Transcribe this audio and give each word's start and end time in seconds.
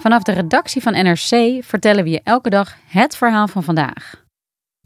Vanaf 0.00 0.22
de 0.22 0.32
redactie 0.32 0.82
van 0.82 0.92
NRC 0.92 1.64
vertellen 1.64 2.04
we 2.04 2.10
je 2.10 2.20
elke 2.24 2.50
dag 2.50 2.76
het 2.86 3.16
verhaal 3.16 3.48
van 3.48 3.62
vandaag. 3.62 4.24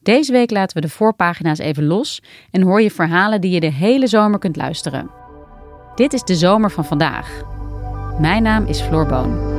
Deze 0.02 0.32
week 0.32 0.50
laten 0.50 0.76
we 0.76 0.82
de 0.82 0.92
voorpagina's 0.92 1.58
even 1.58 1.84
los 1.84 2.22
en 2.50 2.62
hoor 2.62 2.82
je 2.82 2.90
verhalen 2.90 3.40
die 3.40 3.50
je 3.50 3.60
de 3.60 3.72
hele 3.72 4.06
zomer 4.06 4.38
kunt 4.38 4.56
luisteren. 4.56 5.10
Dit 5.94 6.12
is 6.12 6.22
de 6.22 6.34
zomer 6.34 6.70
van 6.70 6.84
vandaag. 6.84 7.42
Mijn 8.18 8.42
naam 8.42 8.66
is 8.66 8.80
Floor 8.80 9.06
Boon. 9.06 9.52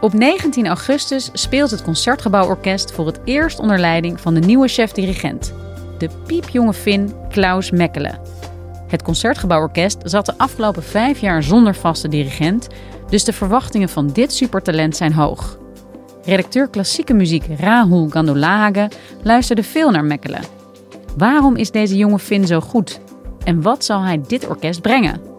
Op 0.00 0.12
19 0.12 0.66
augustus 0.66 1.30
speelt 1.32 1.70
het 1.70 1.82
Concertgebouworkest 1.82 2.92
voor 2.92 3.06
het 3.06 3.20
eerst 3.24 3.58
onder 3.58 3.78
leiding 3.78 4.20
van 4.20 4.34
de 4.34 4.40
nieuwe 4.40 4.68
chef-dirigent, 4.68 5.54
de 5.98 6.08
piepjonge 6.26 6.72
Fin 6.72 7.12
Klaus 7.28 7.70
Mekkelen. 7.70 8.20
Het 8.86 9.02
Concertgebouworkest 9.02 9.98
zat 10.04 10.26
de 10.26 10.34
afgelopen 10.36 10.82
vijf 10.82 11.20
jaar 11.20 11.42
zonder 11.42 11.74
vaste 11.74 12.08
dirigent, 12.08 12.68
dus 13.08 13.24
de 13.24 13.32
verwachtingen 13.32 13.88
van 13.88 14.10
dit 14.12 14.32
supertalent 14.32 14.96
zijn 14.96 15.12
hoog. 15.12 15.58
Redacteur 16.24 16.68
klassieke 16.68 17.14
muziek 17.14 17.44
Rahul 17.58 18.08
Gandolahage 18.08 18.90
luisterde 19.22 19.62
veel 19.62 19.90
naar 19.90 20.04
Mekkelen. 20.04 20.40
Waarom 21.16 21.56
is 21.56 21.70
deze 21.70 21.96
jonge 21.96 22.18
Fin 22.18 22.46
zo 22.46 22.60
goed? 22.60 23.00
En 23.44 23.62
wat 23.62 23.84
zal 23.84 24.02
hij 24.02 24.20
dit 24.26 24.48
orkest 24.48 24.80
brengen? 24.80 25.33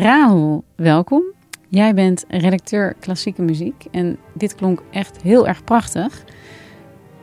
Rahul, 0.00 0.64
welkom. 0.76 1.22
Jij 1.68 1.94
bent 1.94 2.24
redacteur 2.28 2.94
klassieke 2.94 3.42
muziek 3.42 3.84
en 3.90 4.18
dit 4.34 4.54
klonk 4.54 4.82
echt 4.90 5.22
heel 5.22 5.46
erg 5.46 5.64
prachtig. 5.64 6.24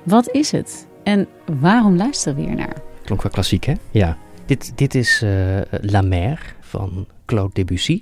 Wat 0.03 0.29
is 0.31 0.51
het 0.51 0.87
en 1.03 1.27
waarom 1.59 1.95
luisteren 1.95 2.37
we 2.37 2.43
hier 2.43 2.55
naar? 2.55 2.75
Klonk 3.03 3.21
wel 3.21 3.31
klassiek, 3.31 3.63
hè? 3.63 3.73
Ja. 3.91 4.17
Dit, 4.45 4.77
dit 4.77 4.95
is 4.95 5.21
uh, 5.23 5.61
La 5.81 6.01
Mer 6.01 6.55
van 6.59 7.07
Claude 7.25 7.53
Debussy. 7.53 8.01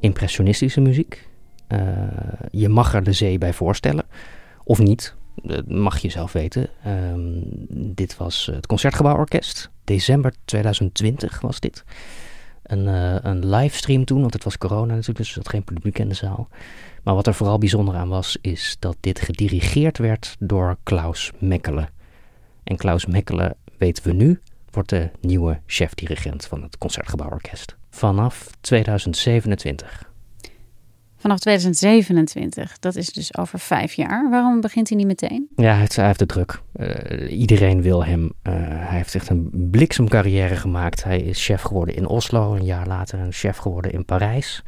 Impressionistische 0.00 0.80
muziek. 0.80 1.28
Uh, 1.68 1.78
je 2.50 2.68
mag 2.68 2.94
er 2.94 3.02
de 3.02 3.12
zee 3.12 3.38
bij 3.38 3.52
voorstellen. 3.52 4.04
Of 4.64 4.78
niet, 4.78 5.14
dat 5.34 5.68
mag 5.68 5.98
je 5.98 6.10
zelf 6.10 6.32
weten. 6.32 6.68
Um, 6.86 7.42
dit 7.94 8.16
was 8.16 8.50
het 8.54 8.66
Concertgebouworkest. 8.66 9.70
December 9.84 10.32
2020 10.44 11.40
was 11.40 11.60
dit 11.60 11.84
een, 12.62 12.86
uh, 12.86 13.16
een 13.22 13.48
livestream 13.48 14.04
toen, 14.04 14.20
want 14.20 14.32
het 14.32 14.44
was 14.44 14.58
corona 14.58 14.94
natuurlijk, 14.94 15.18
dus 15.18 15.28
er 15.28 15.34
zat 15.34 15.48
geen 15.48 15.64
publiek 15.64 15.98
in 15.98 16.08
de 16.08 16.14
zaal. 16.14 16.48
Maar 17.02 17.14
wat 17.14 17.26
er 17.26 17.34
vooral 17.34 17.58
bijzonder 17.58 17.94
aan 17.94 18.08
was, 18.08 18.38
is 18.40 18.76
dat 18.78 18.96
dit 19.00 19.20
gedirigeerd 19.20 19.98
werd 19.98 20.36
door 20.38 20.76
Klaus 20.82 21.30
Mekkelen. 21.38 21.88
En 22.64 22.76
Klaus 22.76 23.06
Mekkelen, 23.06 23.54
weten 23.78 24.04
we 24.04 24.12
nu, 24.12 24.40
wordt 24.70 24.88
de 24.88 25.10
nieuwe 25.20 25.60
chef-dirigent 25.66 26.46
van 26.46 26.62
het 26.62 26.78
Concertgebouworkest. 26.78 27.76
Vanaf 27.90 28.50
2027. 28.60 30.11
Vanaf 31.22 31.38
2027, 31.38 32.78
dat 32.78 32.96
is 32.96 33.12
dus 33.12 33.36
over 33.36 33.58
vijf 33.58 33.92
jaar. 33.92 34.30
Waarom 34.30 34.60
begint 34.60 34.88
hij 34.88 34.96
niet 34.98 35.06
meteen? 35.06 35.48
Ja, 35.56 35.70
hij 35.70 35.78
heeft, 35.78 35.96
hij 35.96 36.06
heeft 36.06 36.18
de 36.18 36.26
druk. 36.26 36.60
Uh, 36.76 37.38
iedereen 37.40 37.82
wil 37.82 38.04
hem. 38.04 38.22
Uh, 38.22 38.52
hij 38.64 38.96
heeft 38.96 39.14
echt 39.14 39.28
een 39.28 39.68
bliksemcarrière 39.70 40.56
gemaakt. 40.56 41.04
Hij 41.04 41.20
is 41.20 41.44
chef 41.44 41.62
geworden 41.62 41.94
in 41.94 42.06
Oslo, 42.06 42.54
een 42.54 42.64
jaar 42.64 42.86
later 42.86 43.18
een 43.18 43.32
chef 43.32 43.56
geworden 43.56 43.92
in 43.92 44.04
Parijs. 44.04 44.64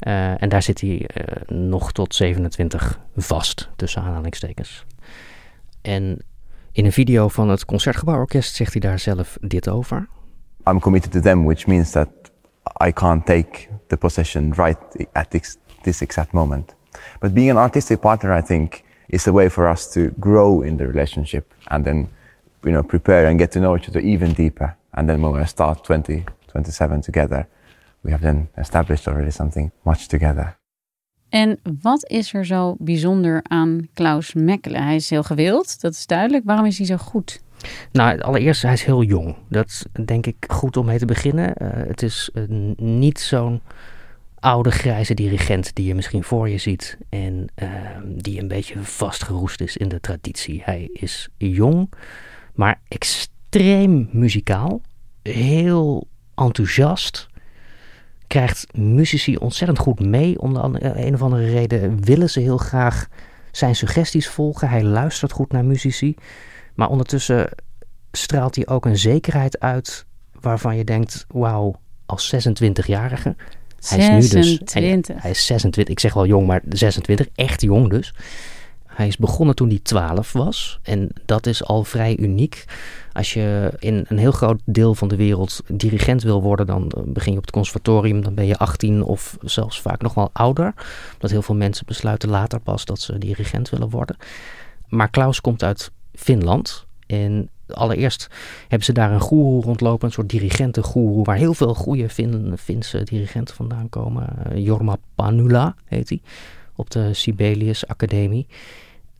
Uh, 0.00 0.42
en 0.42 0.48
daar 0.48 0.62
zit 0.62 0.80
hij 0.80 1.08
nog 1.46 1.92
tot 1.92 2.14
27 2.14 3.00
vast, 3.16 3.68
tussen 3.76 4.02
aanhalingstekens. 4.02 4.84
En 5.82 6.22
in 6.72 6.84
een 6.84 6.92
video 6.92 7.28
van 7.28 7.48
het 7.48 7.64
Concertgebouworkest 7.64 8.54
zegt 8.54 8.72
hij 8.72 8.80
daar 8.80 8.98
zelf 8.98 9.36
dit 9.40 9.68
over. 9.68 10.08
I'm 10.68 10.80
committed 10.80 11.12
to 11.12 11.20
them, 11.20 11.44
which 11.44 11.66
means 11.66 11.90
that 11.90 12.08
I 12.86 12.92
can't 12.92 13.26
take 13.26 13.68
the 13.86 13.96
possession 13.96 14.52
right 14.54 15.06
at 15.12 15.30
this 15.30 15.56
this 15.86 16.02
exact 16.02 16.32
moment. 16.32 16.74
But 17.20 17.32
being 17.32 17.50
an 17.50 17.56
artistic 17.56 18.00
partner, 18.00 18.38
I 18.38 18.42
think, 18.42 18.84
is 19.08 19.26
a 19.26 19.32
way 19.32 19.48
for 19.48 19.66
us 19.66 19.92
to 19.94 20.00
grow 20.18 20.62
in 20.62 20.76
the 20.76 20.86
relationship 20.86 21.44
and 21.66 21.84
then, 21.84 22.08
you 22.62 22.72
know, 22.72 22.82
prepare 22.82 23.28
and 23.28 23.38
get 23.38 23.50
to 23.52 23.58
know 23.58 23.76
each 23.76 23.88
other 23.88 24.02
even 24.02 24.34
deeper. 24.34 24.76
And 24.90 25.08
then 25.08 25.20
when 25.22 25.32
we 25.32 25.46
start 25.46 25.84
20, 25.84 26.24
27 26.48 27.00
together, 27.02 27.46
we 28.02 28.10
have 28.10 28.22
then 28.22 28.48
established 28.56 29.08
already 29.08 29.30
something 29.30 29.70
much 29.82 30.08
together. 30.08 30.56
En 31.28 31.58
wat 31.80 32.08
is 32.10 32.34
er 32.34 32.46
zo 32.46 32.76
bijzonder 32.78 33.40
aan 33.42 33.88
Klaus 33.94 34.34
Mekkelen? 34.34 34.82
Hij 34.82 34.94
is 34.94 35.10
heel 35.10 35.22
gewild, 35.22 35.80
dat 35.80 35.92
is 35.92 36.06
duidelijk. 36.06 36.44
Waarom 36.44 36.66
is 36.66 36.78
hij 36.78 36.86
zo 36.86 36.96
goed? 36.96 37.40
Nou, 37.92 38.20
allereerst, 38.20 38.62
hij 38.62 38.72
is 38.72 38.84
heel 38.84 39.02
jong. 39.02 39.36
Dat 39.48 39.66
is 39.66 39.84
denk 40.04 40.26
ik 40.26 40.36
goed 40.48 40.76
om 40.76 40.86
mee 40.86 40.98
te 40.98 41.06
beginnen. 41.06 41.54
Uh, 41.62 41.68
het 41.72 42.02
is 42.02 42.30
uh, 42.34 42.44
niet 42.76 43.20
zo'n 43.20 43.60
oude 44.46 44.70
grijze 44.70 45.14
dirigent 45.14 45.74
die 45.74 45.86
je 45.86 45.94
misschien 45.94 46.24
voor 46.24 46.48
je 46.48 46.58
ziet 46.58 46.98
en 47.08 47.46
uh, 47.62 47.68
die 48.04 48.40
een 48.40 48.48
beetje 48.48 48.82
vastgeroest 48.82 49.60
is 49.60 49.76
in 49.76 49.88
de 49.88 50.00
traditie. 50.00 50.62
Hij 50.64 50.88
is 50.92 51.28
jong, 51.36 51.92
maar 52.54 52.80
extreem 52.88 54.08
muzikaal, 54.12 54.80
heel 55.22 56.08
enthousiast, 56.34 57.28
krijgt 58.26 58.76
muzici 58.76 59.36
ontzettend 59.36 59.78
goed 59.78 60.00
mee. 60.00 60.40
Om 60.40 60.54
de 60.54 60.60
een 60.80 61.14
of 61.14 61.22
andere 61.22 61.50
reden 61.50 62.04
willen 62.04 62.30
ze 62.30 62.40
heel 62.40 62.58
graag 62.58 63.06
zijn 63.50 63.76
suggesties 63.76 64.28
volgen. 64.28 64.68
Hij 64.68 64.82
luistert 64.82 65.32
goed 65.32 65.52
naar 65.52 65.64
muzici, 65.64 66.14
maar 66.74 66.88
ondertussen 66.88 67.50
straalt 68.12 68.54
hij 68.54 68.66
ook 68.66 68.84
een 68.84 68.98
zekerheid 68.98 69.60
uit 69.60 70.06
waarvan 70.40 70.76
je 70.76 70.84
denkt, 70.84 71.26
wauw, 71.28 71.80
als 72.06 72.34
26-jarige 72.34 73.36
hij 73.80 73.98
is 73.98 74.32
nu 74.32 74.40
dus. 74.40 74.60
Hij 75.14 75.30
is 75.30 75.46
26. 75.46 75.94
Ik 75.94 76.00
zeg 76.00 76.14
wel 76.14 76.26
jong, 76.26 76.46
maar 76.46 76.62
26. 76.68 77.26
Echt 77.34 77.60
jong 77.60 77.90
dus. 77.90 78.14
Hij 78.86 79.06
is 79.06 79.16
begonnen 79.16 79.54
toen 79.54 79.68
hij 79.68 79.80
12 79.82 80.32
was. 80.32 80.78
En 80.82 81.08
dat 81.24 81.46
is 81.46 81.64
al 81.64 81.84
vrij 81.84 82.16
uniek. 82.16 82.64
Als 83.12 83.32
je 83.32 83.72
in 83.78 84.04
een 84.08 84.18
heel 84.18 84.32
groot 84.32 84.60
deel 84.64 84.94
van 84.94 85.08
de 85.08 85.16
wereld 85.16 85.60
dirigent 85.68 86.22
wil 86.22 86.42
worden, 86.42 86.66
dan 86.66 86.92
begin 87.06 87.32
je 87.32 87.38
op 87.38 87.44
het 87.44 87.54
conservatorium. 87.54 88.22
Dan 88.22 88.34
ben 88.34 88.46
je 88.46 88.56
18 88.56 89.02
of 89.02 89.36
zelfs 89.40 89.80
vaak 89.80 90.02
nog 90.02 90.14
wel 90.14 90.30
ouder. 90.32 90.74
Dat 91.18 91.30
heel 91.30 91.42
veel 91.42 91.54
mensen 91.54 91.86
besluiten 91.86 92.28
later 92.28 92.60
pas 92.60 92.84
dat 92.84 93.00
ze 93.00 93.18
dirigent 93.18 93.70
willen 93.70 93.90
worden. 93.90 94.16
Maar 94.88 95.10
Klaus 95.10 95.40
komt 95.40 95.62
uit 95.62 95.90
Finland. 96.14 96.86
En 97.06 97.48
allereerst 97.68 98.28
hebben 98.60 98.84
ze 98.84 98.92
daar 98.92 99.12
een 99.12 99.20
goeroe 99.20 99.62
rondlopen, 99.62 100.06
een 100.06 100.12
soort 100.12 100.28
dirigentengoeroe, 100.28 101.24
waar 101.24 101.36
heel 101.36 101.54
veel 101.54 101.74
goede 101.74 102.08
fin, 102.08 102.52
Finse 102.58 103.02
dirigenten 103.02 103.54
vandaan 103.54 103.88
komen. 103.88 104.28
Uh, 104.52 104.64
Jorma 104.64 104.96
Panula 105.14 105.74
heet 105.84 106.08
hij, 106.08 106.20
op 106.74 106.90
de 106.90 107.14
Sibelius 107.14 107.86
Academie. 107.86 108.46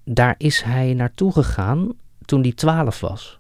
Daar 0.05 0.35
is 0.39 0.63
hij 0.63 0.95
naartoe 0.95 1.33
gegaan 1.33 1.93
toen 2.25 2.41
hij 2.41 2.53
12 2.53 3.01
was. 3.01 3.39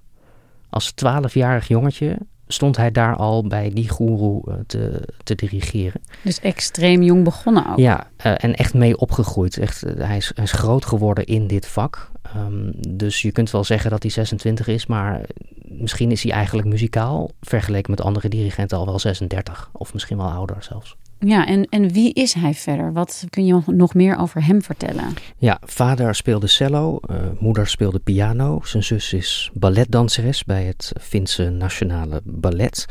Als 0.68 0.92
twaalfjarig 0.92 1.68
jongetje 1.68 2.18
stond 2.48 2.76
hij 2.76 2.90
daar 2.90 3.16
al 3.16 3.46
bij 3.46 3.70
die 3.70 3.88
goeroe 3.88 4.42
eh, 4.50 4.54
te, 4.66 5.02
te 5.22 5.34
dirigeren. 5.34 6.00
Dus 6.22 6.40
extreem 6.40 7.02
jong 7.02 7.24
begonnen 7.24 7.70
ook. 7.70 7.78
Ja, 7.78 8.06
uh, 8.26 8.32
en 8.36 8.54
echt 8.54 8.74
mee 8.74 8.98
opgegroeid. 8.98 9.58
Echt, 9.58 9.86
uh, 9.86 9.92
hij, 9.96 10.16
is, 10.16 10.32
hij 10.34 10.44
is 10.44 10.52
groot 10.52 10.84
geworden 10.84 11.24
in 11.24 11.46
dit 11.46 11.66
vak. 11.66 12.10
Um, 12.36 12.72
dus 12.88 13.22
je 13.22 13.32
kunt 13.32 13.50
wel 13.50 13.64
zeggen 13.64 13.90
dat 13.90 14.02
hij 14.02 14.10
26 14.10 14.66
is, 14.66 14.86
maar 14.86 15.20
misschien 15.62 16.10
is 16.10 16.22
hij 16.22 16.32
eigenlijk 16.32 16.68
muzikaal 16.68 17.30
vergeleken 17.40 17.90
met 17.90 18.00
andere 18.00 18.28
dirigenten 18.28 18.78
al 18.78 18.86
wel 18.86 18.98
36 18.98 19.70
of 19.72 19.92
misschien 19.92 20.16
wel 20.16 20.30
ouder 20.30 20.56
zelfs. 20.60 20.96
Ja, 21.18 21.46
en, 21.46 21.64
en 21.68 21.88
wie 21.88 22.12
is 22.12 22.32
hij 22.32 22.54
verder? 22.54 22.92
Wat 22.92 23.24
kun 23.30 23.46
je 23.46 23.60
nog 23.66 23.94
meer 23.94 24.16
over 24.16 24.44
hem 24.44 24.62
vertellen? 24.62 25.14
Ja, 25.38 25.58
vader 25.64 26.14
speelde 26.14 26.46
cello, 26.46 27.00
uh, 27.10 27.16
moeder 27.38 27.66
speelde 27.66 27.98
piano. 27.98 28.60
Zijn 28.64 28.82
zus 28.84 29.12
is 29.12 29.50
balletdanseres 29.54 30.44
bij 30.44 30.64
het 30.64 30.92
Finse 31.00 31.50
Nationale 31.50 32.20
Ballet. 32.24 32.86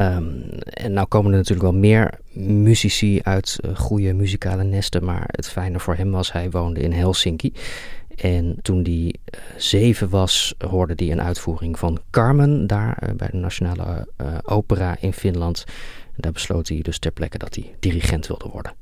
Um, 0.00 0.42
en 0.60 0.92
nou 0.92 1.06
komen 1.06 1.30
er 1.30 1.36
natuurlijk 1.36 1.70
wel 1.70 1.80
meer 1.80 2.18
muzici 2.32 3.20
uit 3.22 3.58
uh, 3.60 3.76
goede 3.76 4.12
muzikale 4.12 4.64
nesten, 4.64 5.04
maar 5.04 5.24
het 5.26 5.48
fijne 5.48 5.78
voor 5.78 5.94
hem 5.94 6.10
was, 6.10 6.32
hij 6.32 6.50
woonde 6.50 6.80
in 6.80 6.92
Helsinki. 6.92 7.52
En 8.16 8.58
toen 8.62 8.82
hij 8.82 8.92
uh, 8.94 9.40
zeven 9.56 10.08
was, 10.08 10.54
hoorde 10.58 10.92
hij 10.96 11.12
een 11.12 11.22
uitvoering 11.22 11.78
van 11.78 11.98
Carmen 12.10 12.66
daar 12.66 13.12
bij 13.16 13.28
de 13.30 13.36
Nationale 13.36 14.08
Opera 14.44 14.96
in 15.00 15.12
Finland. 15.12 15.64
En 16.16 16.22
daar 16.22 16.32
besloot 16.32 16.68
hij 16.68 16.80
dus 16.82 16.98
ter 16.98 17.10
plekke 17.12 17.38
dat 17.38 17.54
hij 17.54 17.76
dirigent 17.78 18.26
wilde 18.26 18.48
worden. 18.48 18.74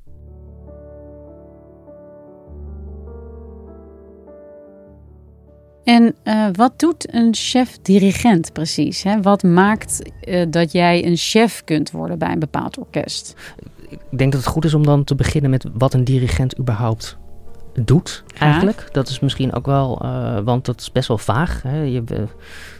En 5.84 6.14
uh, 6.24 6.46
wat 6.52 6.78
doet 6.78 7.14
een 7.14 7.34
chef-dirigent 7.34 8.52
precies? 8.52 9.02
Hè? 9.02 9.22
Wat 9.22 9.42
maakt 9.42 10.10
uh, 10.28 10.46
dat 10.50 10.72
jij 10.72 11.06
een 11.06 11.16
chef 11.16 11.64
kunt 11.64 11.90
worden 11.90 12.18
bij 12.18 12.32
een 12.32 12.38
bepaald 12.38 12.78
orkest? 12.78 13.34
Ik 13.88 14.18
denk 14.18 14.32
dat 14.32 14.40
het 14.40 14.50
goed 14.50 14.64
is 14.64 14.74
om 14.74 14.84
dan 14.84 15.04
te 15.04 15.14
beginnen 15.14 15.50
met 15.50 15.66
wat 15.72 15.94
een 15.94 16.04
dirigent 16.04 16.58
überhaupt 16.58 17.18
doet, 17.82 18.24
eigenlijk. 18.38 18.88
Dat 18.92 19.08
is 19.08 19.20
misschien 19.20 19.52
ook 19.52 19.66
wel, 19.66 20.00
uh, 20.04 20.38
want 20.38 20.64
dat 20.64 20.80
is 20.80 20.92
best 20.92 21.08
wel 21.08 21.18
vaag. 21.18 21.62
Hè? 21.62 21.82
Je, 21.82 22.02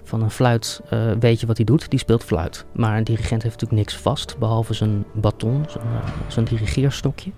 van 0.02 0.22
een 0.22 0.30
fluit 0.30 0.80
uh, 0.92 1.12
weet 1.20 1.40
je 1.40 1.46
wat 1.46 1.56
hij 1.56 1.66
doet, 1.66 1.90
die 1.90 1.98
speelt 1.98 2.24
fluit. 2.24 2.64
Maar 2.72 2.96
een 2.96 3.04
dirigent 3.04 3.42
heeft 3.42 3.60
natuurlijk 3.60 3.80
niks 3.88 4.02
vast, 4.02 4.38
behalve 4.38 4.74
zijn 4.74 5.04
baton, 5.12 5.64
zijn, 5.68 5.84
zijn 6.28 6.44
dirigeerstokje. 6.44 7.30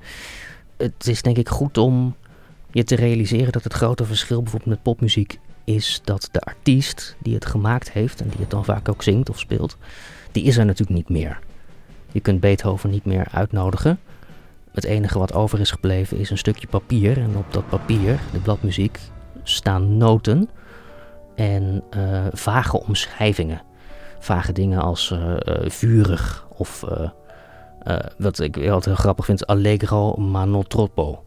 Het 0.77 1.07
is 1.07 1.23
denk 1.23 1.37
ik 1.37 1.49
goed 1.49 1.79
om 1.79 2.15
je 2.71 2.85
te 2.85 2.95
realiseren 2.95 3.53
dat 3.53 3.65
het 3.65 3.73
grote 3.73 4.05
verschil 4.05 4.43
bijvoorbeeld 4.43 4.71
met 4.71 4.83
popmuziek 4.83 5.39
is 5.65 6.01
dat 6.05 6.29
de 6.33 6.41
artiest 6.41 7.17
die 7.19 7.35
het 7.35 7.47
gemaakt 7.47 7.93
heeft 7.93 8.21
en 8.21 8.29
die 8.29 8.41
het 8.41 8.51
dan 8.51 8.65
vaak 8.65 8.89
ook 8.89 9.03
zingt 9.03 9.31
of 9.31 9.39
speelt, 9.39 9.77
die 10.33 10.45
is 10.45 10.57
er 10.57 10.65
natuurlijk 10.65 10.97
niet 10.97 11.09
meer. 11.09 11.39
Je 12.13 12.21
kunt 12.21 12.41
Beethoven 12.41 12.91
niet 12.91 13.05
meer 13.05 13.27
uitnodigen. 13.31 13.99
Het 14.77 14.85
enige 14.85 15.19
wat 15.19 15.35
over 15.35 15.61
is 15.61 15.71
gebleven 15.71 16.19
is 16.19 16.31
een 16.31 16.39
stukje 16.39 16.67
papier. 16.67 17.19
En 17.19 17.37
op 17.37 17.53
dat 17.53 17.69
papier, 17.69 18.21
de 18.33 18.39
bladmuziek, 18.39 18.99
staan 19.43 19.97
noten 19.97 20.49
en 21.35 21.83
uh, 21.97 22.27
vage 22.33 22.81
omschrijvingen. 22.81 23.63
Vage 24.19 24.53
dingen 24.53 24.81
als 24.81 25.11
uh, 25.11 25.19
uh, 25.21 25.37
vurig 25.69 26.47
of 26.57 26.85
wat 28.19 28.39
ik 28.39 28.57
altijd 28.57 28.85
heel 28.85 28.95
grappig 28.95 29.25
vind, 29.25 29.47
allegro 29.47 30.17
ma 30.17 30.45
non 30.45 30.67
troppo. 30.67 31.25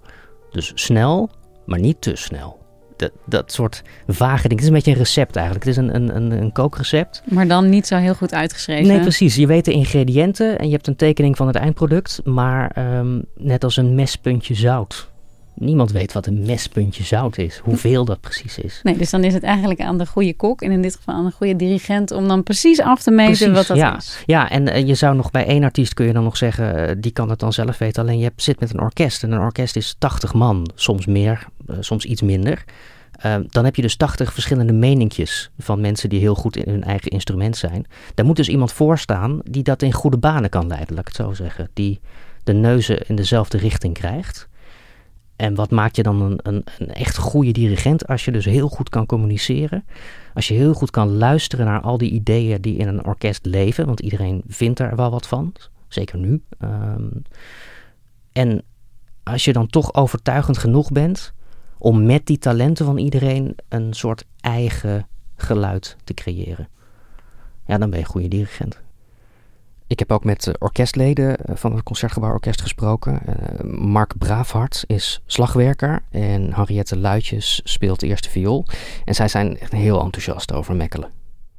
Dus 0.51 0.71
snel, 0.75 1.29
maar 1.65 1.79
niet 1.79 2.01
te 2.01 2.15
snel. 2.15 2.58
Dat, 2.99 3.11
dat 3.25 3.51
soort 3.51 3.83
vage 4.07 4.47
dingen. 4.47 4.55
Het 4.55 4.61
is 4.61 4.67
een 4.67 4.73
beetje 4.73 4.91
een 4.91 4.97
recept 4.97 5.35
eigenlijk. 5.35 5.65
Het 5.65 5.77
is 5.77 5.83
een, 5.83 5.95
een, 5.95 6.15
een, 6.15 6.31
een 6.31 6.51
kookrecept. 6.51 7.21
Maar 7.25 7.47
dan 7.47 7.69
niet 7.69 7.87
zo 7.87 7.97
heel 7.97 8.13
goed 8.13 8.33
uitgeschreven. 8.33 8.87
Nee, 8.87 8.99
precies. 8.99 9.35
Je 9.35 9.47
weet 9.47 9.65
de 9.65 9.71
ingrediënten 9.71 10.59
en 10.59 10.65
je 10.65 10.73
hebt 10.73 10.87
een 10.87 10.95
tekening 10.95 11.37
van 11.37 11.47
het 11.47 11.55
eindproduct. 11.55 12.21
Maar 12.23 12.97
um, 12.97 13.25
net 13.35 13.63
als 13.63 13.77
een 13.77 13.95
mespuntje 13.95 14.53
zout. 14.55 15.09
Niemand 15.59 15.91
weet 15.91 16.13
wat 16.13 16.25
een 16.25 16.45
mespuntje 16.45 17.03
zout 17.03 17.37
is. 17.37 17.57
Hoeveel 17.63 18.05
dat 18.05 18.21
precies 18.21 18.57
is. 18.57 18.79
Nee, 18.83 18.97
dus 18.97 19.09
dan 19.09 19.23
is 19.23 19.33
het 19.33 19.43
eigenlijk 19.43 19.79
aan 19.79 19.97
de 19.97 20.05
goede 20.05 20.33
kok. 20.33 20.61
En 20.61 20.71
in 20.71 20.81
dit 20.81 20.95
geval 20.95 21.15
aan 21.15 21.25
de 21.25 21.31
goede 21.31 21.55
dirigent. 21.55 22.11
Om 22.11 22.27
dan 22.27 22.43
precies 22.43 22.81
af 22.81 23.01
te 23.01 23.11
meten 23.11 23.33
precies, 23.33 23.55
wat 23.55 23.67
dat 23.67 23.77
ja. 23.77 23.97
is. 23.97 24.23
Ja, 24.25 24.49
en 24.49 24.67
uh, 24.67 24.87
je 24.87 24.95
zou 24.95 25.15
nog 25.15 25.31
bij 25.31 25.45
één 25.45 25.63
artiest 25.63 25.93
kun 25.93 26.05
je 26.05 26.13
dan 26.13 26.23
nog 26.23 26.37
zeggen. 26.37 26.89
Uh, 26.89 26.95
die 26.97 27.11
kan 27.11 27.29
het 27.29 27.39
dan 27.39 27.53
zelf 27.53 27.77
weten. 27.77 28.03
Alleen 28.03 28.17
je 28.17 28.23
hebt, 28.23 28.43
zit 28.43 28.59
met 28.59 28.73
een 28.73 28.81
orkest. 28.81 29.23
En 29.23 29.31
een 29.31 29.39
orkest 29.39 29.75
is 29.75 29.95
80 29.97 30.33
man. 30.33 30.69
Soms 30.75 31.05
meer, 31.05 31.47
uh, 31.67 31.75
soms 31.79 32.05
iets 32.05 32.21
minder. 32.21 32.63
Uh, 33.25 33.35
dan 33.47 33.65
heb 33.65 33.75
je 33.75 33.81
dus 33.81 33.95
80 33.95 34.33
verschillende 34.33 34.73
meninkjes 34.73 35.49
van 35.57 35.81
mensen 35.81 36.09
die 36.09 36.19
heel 36.19 36.35
goed 36.35 36.57
in 36.57 36.71
hun 36.71 36.83
eigen 36.83 37.11
instrument 37.11 37.57
zijn. 37.57 37.85
Daar 38.13 38.25
moet 38.25 38.35
dus 38.35 38.49
iemand 38.49 38.71
voor 38.71 38.97
staan 38.97 39.39
die 39.43 39.63
dat 39.63 39.81
in 39.81 39.93
goede 39.93 40.17
banen 40.17 40.49
kan 40.49 40.67
leiden, 40.67 40.95
laat 40.95 41.07
ik 41.07 41.17
het 41.17 41.25
zo 41.25 41.33
zeggen. 41.33 41.69
Die 41.73 41.99
de 42.43 42.53
neuzen 42.53 43.07
in 43.07 43.15
dezelfde 43.15 43.57
richting 43.57 43.93
krijgt. 43.93 44.47
En 45.39 45.55
wat 45.55 45.71
maakt 45.71 45.95
je 45.95 46.03
dan 46.03 46.21
een, 46.21 46.39
een, 46.43 46.63
een, 46.77 46.93
echt 46.93 47.17
goede 47.17 47.51
dirigent 47.51 48.07
als 48.07 48.25
je 48.25 48.31
dus 48.31 48.45
heel 48.45 48.67
goed 48.67 48.89
kan 48.89 49.05
communiceren? 49.05 49.85
Als 50.33 50.47
je 50.47 50.53
heel 50.53 50.73
goed 50.73 50.91
kan 50.91 51.17
luisteren 51.17 51.65
naar 51.65 51.81
al 51.81 51.97
die 51.97 52.11
ideeën 52.11 52.61
die 52.61 52.77
in 52.77 52.87
een 52.87 53.05
orkest 53.05 53.45
leven, 53.45 53.85
want 53.85 53.99
iedereen 53.99 54.43
vindt 54.47 54.79
er 54.79 54.95
wel 54.95 55.11
wat 55.11 55.27
van, 55.27 55.53
zeker 55.87 56.17
nu. 56.17 56.43
Um, 56.63 57.21
en 58.31 58.63
als 59.23 59.45
je 59.45 59.53
dan 59.53 59.67
toch 59.67 59.93
overtuigend 59.93 60.57
genoeg 60.57 60.91
bent 60.91 61.33
om 61.77 62.05
met 62.05 62.25
die 62.25 62.37
talenten 62.37 62.85
van 62.85 62.97
iedereen 62.97 63.55
een 63.69 63.93
soort 63.93 64.25
eigen 64.39 65.07
geluid 65.35 65.97
te 66.03 66.13
creëren. 66.13 66.67
Ja, 67.65 67.77
dan 67.77 67.89
ben 67.89 67.99
je 67.99 68.05
een 68.05 68.11
goede 68.11 68.27
dirigent. 68.27 68.81
Ik 69.89 69.99
heb 69.99 70.11
ook 70.11 70.23
met 70.23 70.45
uh, 70.45 70.53
orkestleden 70.59 71.37
van 71.53 71.75
het 71.75 71.83
Concertgebouworkest 71.83 72.61
gesproken. 72.61 73.21
Uh, 73.27 73.71
Mark 73.71 74.17
Braafhart 74.17 74.83
is 74.87 75.21
slagwerker 75.25 76.01
en 76.11 76.53
Henriette 76.53 76.97
Luitjes 76.97 77.61
speelt 77.63 78.03
eerste 78.03 78.29
viool. 78.29 78.65
En 79.05 79.15
zij 79.15 79.27
zijn 79.27 79.59
echt 79.59 79.71
heel 79.71 80.01
enthousiast 80.01 80.53
over 80.53 80.75
Mekkelen. 80.75 81.11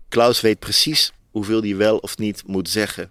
Klaus 0.09 0.41
weet 0.41 0.59
precies 0.59 1.13
hoeveel 1.31 1.63
hij 1.63 1.77
wel 1.77 1.97
of 1.97 2.19
niet 2.19 2.43
moet 2.47 2.69
zeggen. 2.69 3.11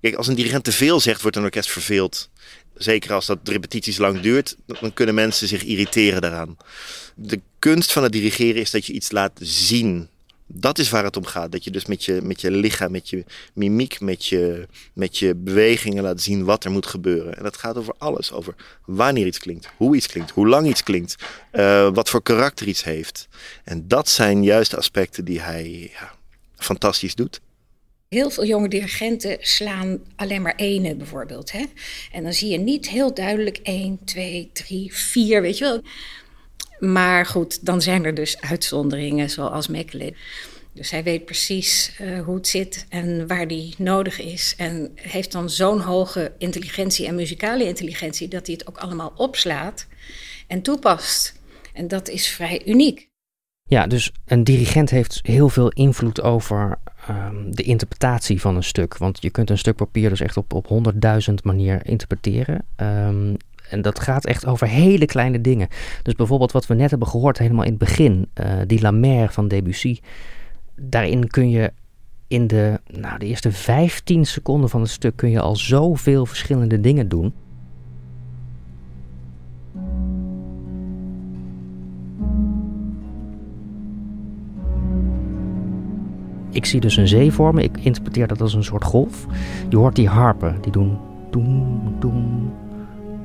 Kijk, 0.00 0.14
als 0.14 0.26
een 0.26 0.34
dirigent 0.34 0.64
te 0.64 0.72
veel 0.72 1.00
zegt, 1.00 1.22
wordt 1.22 1.36
een 1.36 1.42
orkest 1.42 1.70
verveeld. 1.70 2.30
Zeker 2.74 3.12
als 3.12 3.26
dat 3.26 3.38
repetities 3.42 3.98
lang 3.98 4.20
duurt, 4.20 4.56
dan 4.66 4.94
kunnen 4.94 5.14
mensen 5.14 5.48
zich 5.48 5.64
irriteren 5.64 6.20
daaraan. 6.20 6.56
De 7.14 7.40
kunst 7.58 7.92
van 7.92 8.02
het 8.02 8.12
dirigeren 8.12 8.60
is 8.60 8.70
dat 8.70 8.86
je 8.86 8.92
iets 8.92 9.10
laat 9.10 9.32
zien. 9.42 10.08
Dat 10.50 10.78
is 10.78 10.90
waar 10.90 11.04
het 11.04 11.16
om 11.16 11.24
gaat. 11.24 11.52
Dat 11.52 11.64
je 11.64 11.70
dus 11.70 11.86
met 11.86 12.04
je, 12.04 12.20
met 12.22 12.40
je 12.40 12.50
lichaam, 12.50 12.90
met 12.90 13.10
je 13.10 13.24
mimiek, 13.54 14.00
met 14.00 14.26
je, 14.26 14.68
met 14.92 15.18
je 15.18 15.34
bewegingen 15.34 16.02
laat 16.02 16.20
zien 16.20 16.44
wat 16.44 16.64
er 16.64 16.70
moet 16.70 16.86
gebeuren. 16.86 17.36
En 17.36 17.42
dat 17.42 17.56
gaat 17.56 17.76
over 17.76 17.94
alles. 17.98 18.32
Over 18.32 18.54
wanneer 18.84 19.26
iets 19.26 19.38
klinkt, 19.38 19.68
hoe 19.76 19.96
iets 19.96 20.06
klinkt, 20.06 20.30
hoe 20.30 20.48
lang 20.48 20.66
iets 20.66 20.82
klinkt, 20.82 21.16
uh, 21.52 21.90
wat 21.92 22.10
voor 22.10 22.22
karakter 22.22 22.66
iets 22.66 22.84
heeft. 22.84 23.28
En 23.64 23.88
dat 23.88 24.08
zijn 24.08 24.42
juist 24.42 24.70
de 24.70 24.76
aspecten 24.76 25.24
die 25.24 25.40
hij 25.40 25.92
fantastisch 26.56 27.14
doet. 27.14 27.40
Heel 28.08 28.30
veel 28.30 28.44
jonge 28.44 28.68
dirigenten 28.68 29.36
slaan 29.40 29.98
alleen 30.16 30.42
maar 30.42 30.54
ene 30.56 30.94
bijvoorbeeld. 30.94 31.52
Hè? 31.52 31.64
En 32.12 32.22
dan 32.22 32.32
zie 32.32 32.50
je 32.50 32.58
niet 32.58 32.88
heel 32.88 33.14
duidelijk 33.14 33.58
1, 33.62 33.98
2, 34.04 34.50
3, 34.52 34.94
4, 34.94 35.42
weet 35.42 35.58
je 35.58 35.64
wel. 35.64 35.82
Maar 36.78 37.26
goed, 37.26 37.66
dan 37.66 37.82
zijn 37.82 38.04
er 38.04 38.14
dus 38.14 38.40
uitzonderingen 38.40 39.30
zoals 39.30 39.68
Mechelen. 39.68 40.14
Dus 40.72 40.90
hij 40.90 41.02
weet 41.02 41.24
precies 41.24 41.96
uh, 42.00 42.20
hoe 42.20 42.34
het 42.34 42.48
zit 42.48 42.86
en 42.88 43.26
waar 43.26 43.48
die 43.48 43.74
nodig 43.78 44.20
is. 44.20 44.54
En 44.56 44.90
heeft 44.94 45.32
dan 45.32 45.50
zo'n 45.50 45.80
hoge 45.80 46.32
intelligentie 46.38 47.06
en 47.06 47.14
muzikale 47.14 47.64
intelligentie... 47.64 48.28
dat 48.28 48.46
hij 48.46 48.56
het 48.58 48.68
ook 48.68 48.78
allemaal 48.78 49.12
opslaat 49.16 49.86
en 50.46 50.62
toepast. 50.62 51.34
En 51.72 51.88
dat 51.88 52.08
is 52.08 52.28
vrij 52.28 52.62
uniek. 52.66 53.08
Ja, 53.62 53.86
dus 53.86 54.12
een 54.26 54.44
dirigent 54.44 54.90
heeft 54.90 55.20
heel 55.22 55.48
veel 55.48 55.68
invloed 55.68 56.22
over 56.22 56.78
um, 57.10 57.54
de 57.54 57.62
interpretatie 57.62 58.40
van 58.40 58.56
een 58.56 58.64
stuk. 58.64 58.96
Want 58.96 59.22
je 59.22 59.30
kunt 59.30 59.50
een 59.50 59.58
stuk 59.58 59.76
papier 59.76 60.08
dus 60.08 60.20
echt 60.20 60.36
op, 60.36 60.52
op 60.52 60.66
honderdduizend 60.66 61.44
manier 61.44 61.86
interpreteren. 61.86 62.64
Um, 62.76 63.36
en 63.70 63.82
dat 63.82 64.00
gaat 64.00 64.24
echt 64.24 64.46
over 64.46 64.66
hele 64.66 65.06
kleine 65.06 65.40
dingen. 65.40 65.68
Dus 66.02 66.14
bijvoorbeeld 66.14 66.52
wat 66.52 66.66
we 66.66 66.74
net 66.74 66.90
hebben 66.90 67.08
gehoord 67.08 67.38
helemaal 67.38 67.64
in 67.64 67.70
het 67.70 67.78
begin. 67.78 68.28
Uh, 68.34 68.52
die 68.66 68.80
La 68.80 68.90
Mer 68.90 69.32
van 69.32 69.48
Debussy. 69.48 69.98
Daarin 70.76 71.28
kun 71.28 71.50
je 71.50 71.72
in 72.26 72.46
de, 72.46 72.80
nou, 72.86 73.18
de 73.18 73.26
eerste 73.26 73.52
15 73.52 74.26
seconden 74.26 74.70
van 74.70 74.80
het 74.80 74.90
stuk 74.90 75.16
kun 75.16 75.30
je 75.30 75.40
al 75.40 75.56
zoveel 75.56 76.26
verschillende 76.26 76.80
dingen 76.80 77.08
doen. 77.08 77.32
Ik 86.50 86.64
zie 86.64 86.80
dus 86.80 86.96
een 86.96 87.08
zee 87.08 87.32
vormen. 87.32 87.62
Ik 87.62 87.76
interpreteer 87.80 88.26
dat 88.26 88.40
als 88.40 88.54
een 88.54 88.64
soort 88.64 88.84
golf. 88.84 89.26
Je 89.68 89.76
hoort 89.76 89.96
die 89.96 90.08
harpen. 90.08 90.58
Die 90.60 90.72
doen 90.72 90.98
doem, 91.30 91.94
doem, 91.98 92.52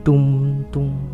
Doem, 0.03 0.65
doem. 0.71 1.13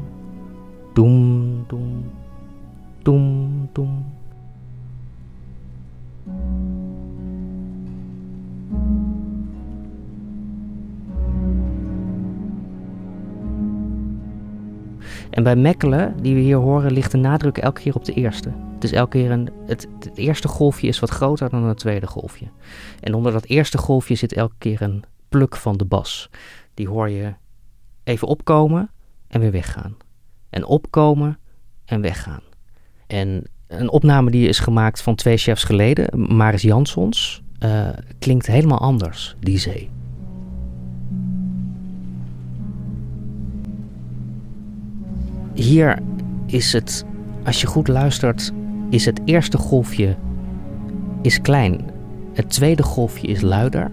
En 15.30 15.44
bij 15.44 15.56
Mekkelen 15.56 16.16
die 16.22 16.36
we 16.36 16.42
hier 16.42 16.58
horen, 16.58 16.92
ligt 16.92 17.12
de 17.12 17.18
nadruk 17.18 17.58
elke 17.58 17.82
keer 17.82 17.96
op 17.96 18.06
de 18.06 18.14
eerste. 18.14 18.52
Dus 18.80 18.92
elke 18.92 19.18
keer 19.18 19.32
een, 19.32 19.50
het, 19.66 19.88
eerste 20.14 20.48
golfje 20.48 20.88
is 20.88 21.00
wat 21.00 21.10
groter 21.10 21.50
dan 21.50 21.64
het 21.64 21.78
tweede 21.78 22.08
golfje. 22.08 22.46
En 23.00 23.14
onder 23.14 23.32
dat 23.32 23.46
eerste 23.46 23.78
golfje 23.78 24.16
zit 24.16 24.34
elke 24.34 24.56
keer 24.58 24.82
een 24.82 25.04
pluk 25.30 25.56
van 25.56 25.78
de 25.78 25.86
bas. 25.86 26.30
Die 26.74 26.88
hoor 26.88 27.10
je 27.10 27.34
even 28.10 28.28
opkomen 28.28 28.90
en 29.28 29.40
weer 29.40 29.52
weggaan. 29.52 29.98
En 30.50 30.66
opkomen 30.66 31.38
en 31.86 32.02
weggaan. 32.02 32.42
En 33.08 33.44
een 33.68 33.90
opname 33.90 34.32
die 34.32 34.48
is 34.48 34.60
gemaakt 34.60 35.02
van 35.02 35.16
twee 35.16 35.38
chefs 35.38 35.64
geleden, 35.64 36.36
Maris 36.36 36.62
Jansons, 36.62 37.42
uh, 37.64 37.90
klinkt 38.20 38.48
helemaal 38.48 38.80
anders, 38.80 39.36
die 39.40 39.58
zee. 39.58 39.90
Hier 45.54 46.00
is 46.46 46.74
het, 46.74 47.06
als 47.46 47.62
je 47.62 47.68
goed 47.68 47.88
luistert, 47.88 48.52
is 48.90 49.06
het 49.06 49.22
eerste 49.26 49.58
golfje 49.58 50.16
is 51.22 51.42
klein. 51.42 51.82
Het 52.34 52.50
tweede 52.50 52.84
golfje 52.84 53.28
is 53.28 53.42
luider. 53.42 53.92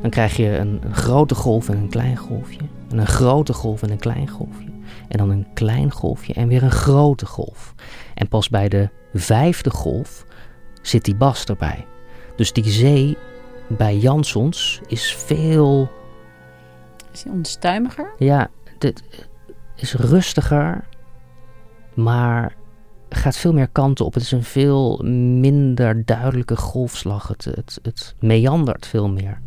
Dan 0.00 0.10
krijg 0.10 0.36
je 0.36 0.58
een 0.58 0.80
grote 0.90 1.34
golf 1.34 1.68
en 1.68 1.76
een 1.76 1.88
klein 1.88 2.16
golfje. 2.16 2.60
En 2.92 2.98
een 2.98 3.06
grote 3.06 3.52
golf 3.52 3.82
en 3.82 3.90
een 3.90 3.98
klein 3.98 4.28
golfje. 4.28 4.70
En 5.08 5.18
dan 5.18 5.30
een 5.30 5.46
klein 5.54 5.90
golfje 5.90 6.34
en 6.34 6.48
weer 6.48 6.62
een 6.62 6.70
grote 6.70 7.26
golf. 7.26 7.74
En 8.14 8.28
pas 8.28 8.48
bij 8.48 8.68
de 8.68 8.88
vijfde 9.14 9.70
golf 9.70 10.26
zit 10.82 11.04
die 11.04 11.14
bas 11.14 11.44
erbij. 11.44 11.86
Dus 12.36 12.52
die 12.52 12.70
zee 12.70 13.16
bij 13.68 13.96
Jansons 13.96 14.80
is 14.86 15.14
veel. 15.14 15.90
Is 17.12 17.22
die 17.22 17.32
onstuimiger? 17.32 18.12
Ja, 18.18 18.50
dit 18.78 19.02
is 19.76 19.94
rustiger, 19.94 20.84
maar 21.94 22.54
gaat 23.08 23.36
veel 23.36 23.52
meer 23.52 23.68
kanten 23.68 24.04
op. 24.04 24.14
Het 24.14 24.22
is 24.22 24.32
een 24.32 24.44
veel 24.44 24.98
minder 25.40 26.04
duidelijke 26.04 26.56
golfslag. 26.56 27.28
Het, 27.28 27.44
het, 27.44 27.78
het 27.82 28.14
meandert 28.20 28.86
veel 28.86 29.08
meer. 29.08 29.40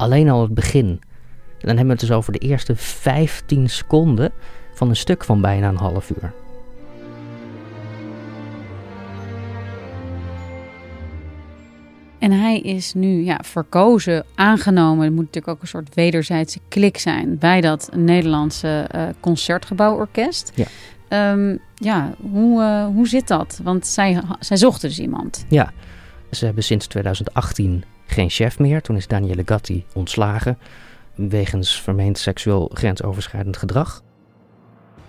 Alleen 0.00 0.28
al 0.28 0.42
het 0.42 0.54
begin. 0.54 0.86
En 0.86 1.66
dan 1.66 1.76
hebben 1.76 1.86
we 1.86 1.92
het 1.92 2.00
dus 2.00 2.10
over 2.10 2.32
de 2.32 2.38
eerste 2.38 2.76
15 2.76 3.68
seconden 3.68 4.32
van 4.74 4.88
een 4.88 4.96
stuk 4.96 5.24
van 5.24 5.40
bijna 5.40 5.68
een 5.68 5.76
half 5.76 6.10
uur. 6.10 6.32
En 12.18 12.32
hij 12.32 12.58
is 12.58 12.94
nu 12.94 13.24
ja, 13.24 13.38
verkozen, 13.44 14.24
aangenomen. 14.34 15.04
Er 15.04 15.12
moet 15.12 15.24
natuurlijk 15.24 15.48
ook 15.54 15.62
een 15.62 15.68
soort 15.68 15.94
wederzijdse 15.94 16.60
klik 16.68 16.98
zijn 16.98 17.38
bij 17.38 17.60
dat 17.60 17.90
Nederlandse 17.94 18.88
uh, 18.94 19.02
concertgebouworkest. 19.20 20.52
Ja. 20.54 21.32
Um, 21.32 21.58
ja, 21.74 22.14
hoe, 22.30 22.62
uh, 22.62 22.86
hoe 22.86 23.08
zit 23.08 23.28
dat? 23.28 23.60
Want 23.62 23.86
zij, 23.86 24.22
zij 24.38 24.56
zochten 24.56 24.88
dus 24.88 24.98
iemand. 24.98 25.44
Ja, 25.48 25.72
ze 26.30 26.44
hebben 26.44 26.64
sinds 26.64 26.86
2018 26.86 27.84
geen 28.10 28.30
chef 28.30 28.58
meer. 28.58 28.82
Toen 28.82 28.96
is 28.96 29.06
Daniele 29.06 29.42
Gatti 29.44 29.84
ontslagen 29.92 30.58
wegens 31.14 31.80
vermeend 31.80 32.18
seksueel 32.18 32.70
grensoverschrijdend 32.74 33.56
gedrag. 33.56 34.02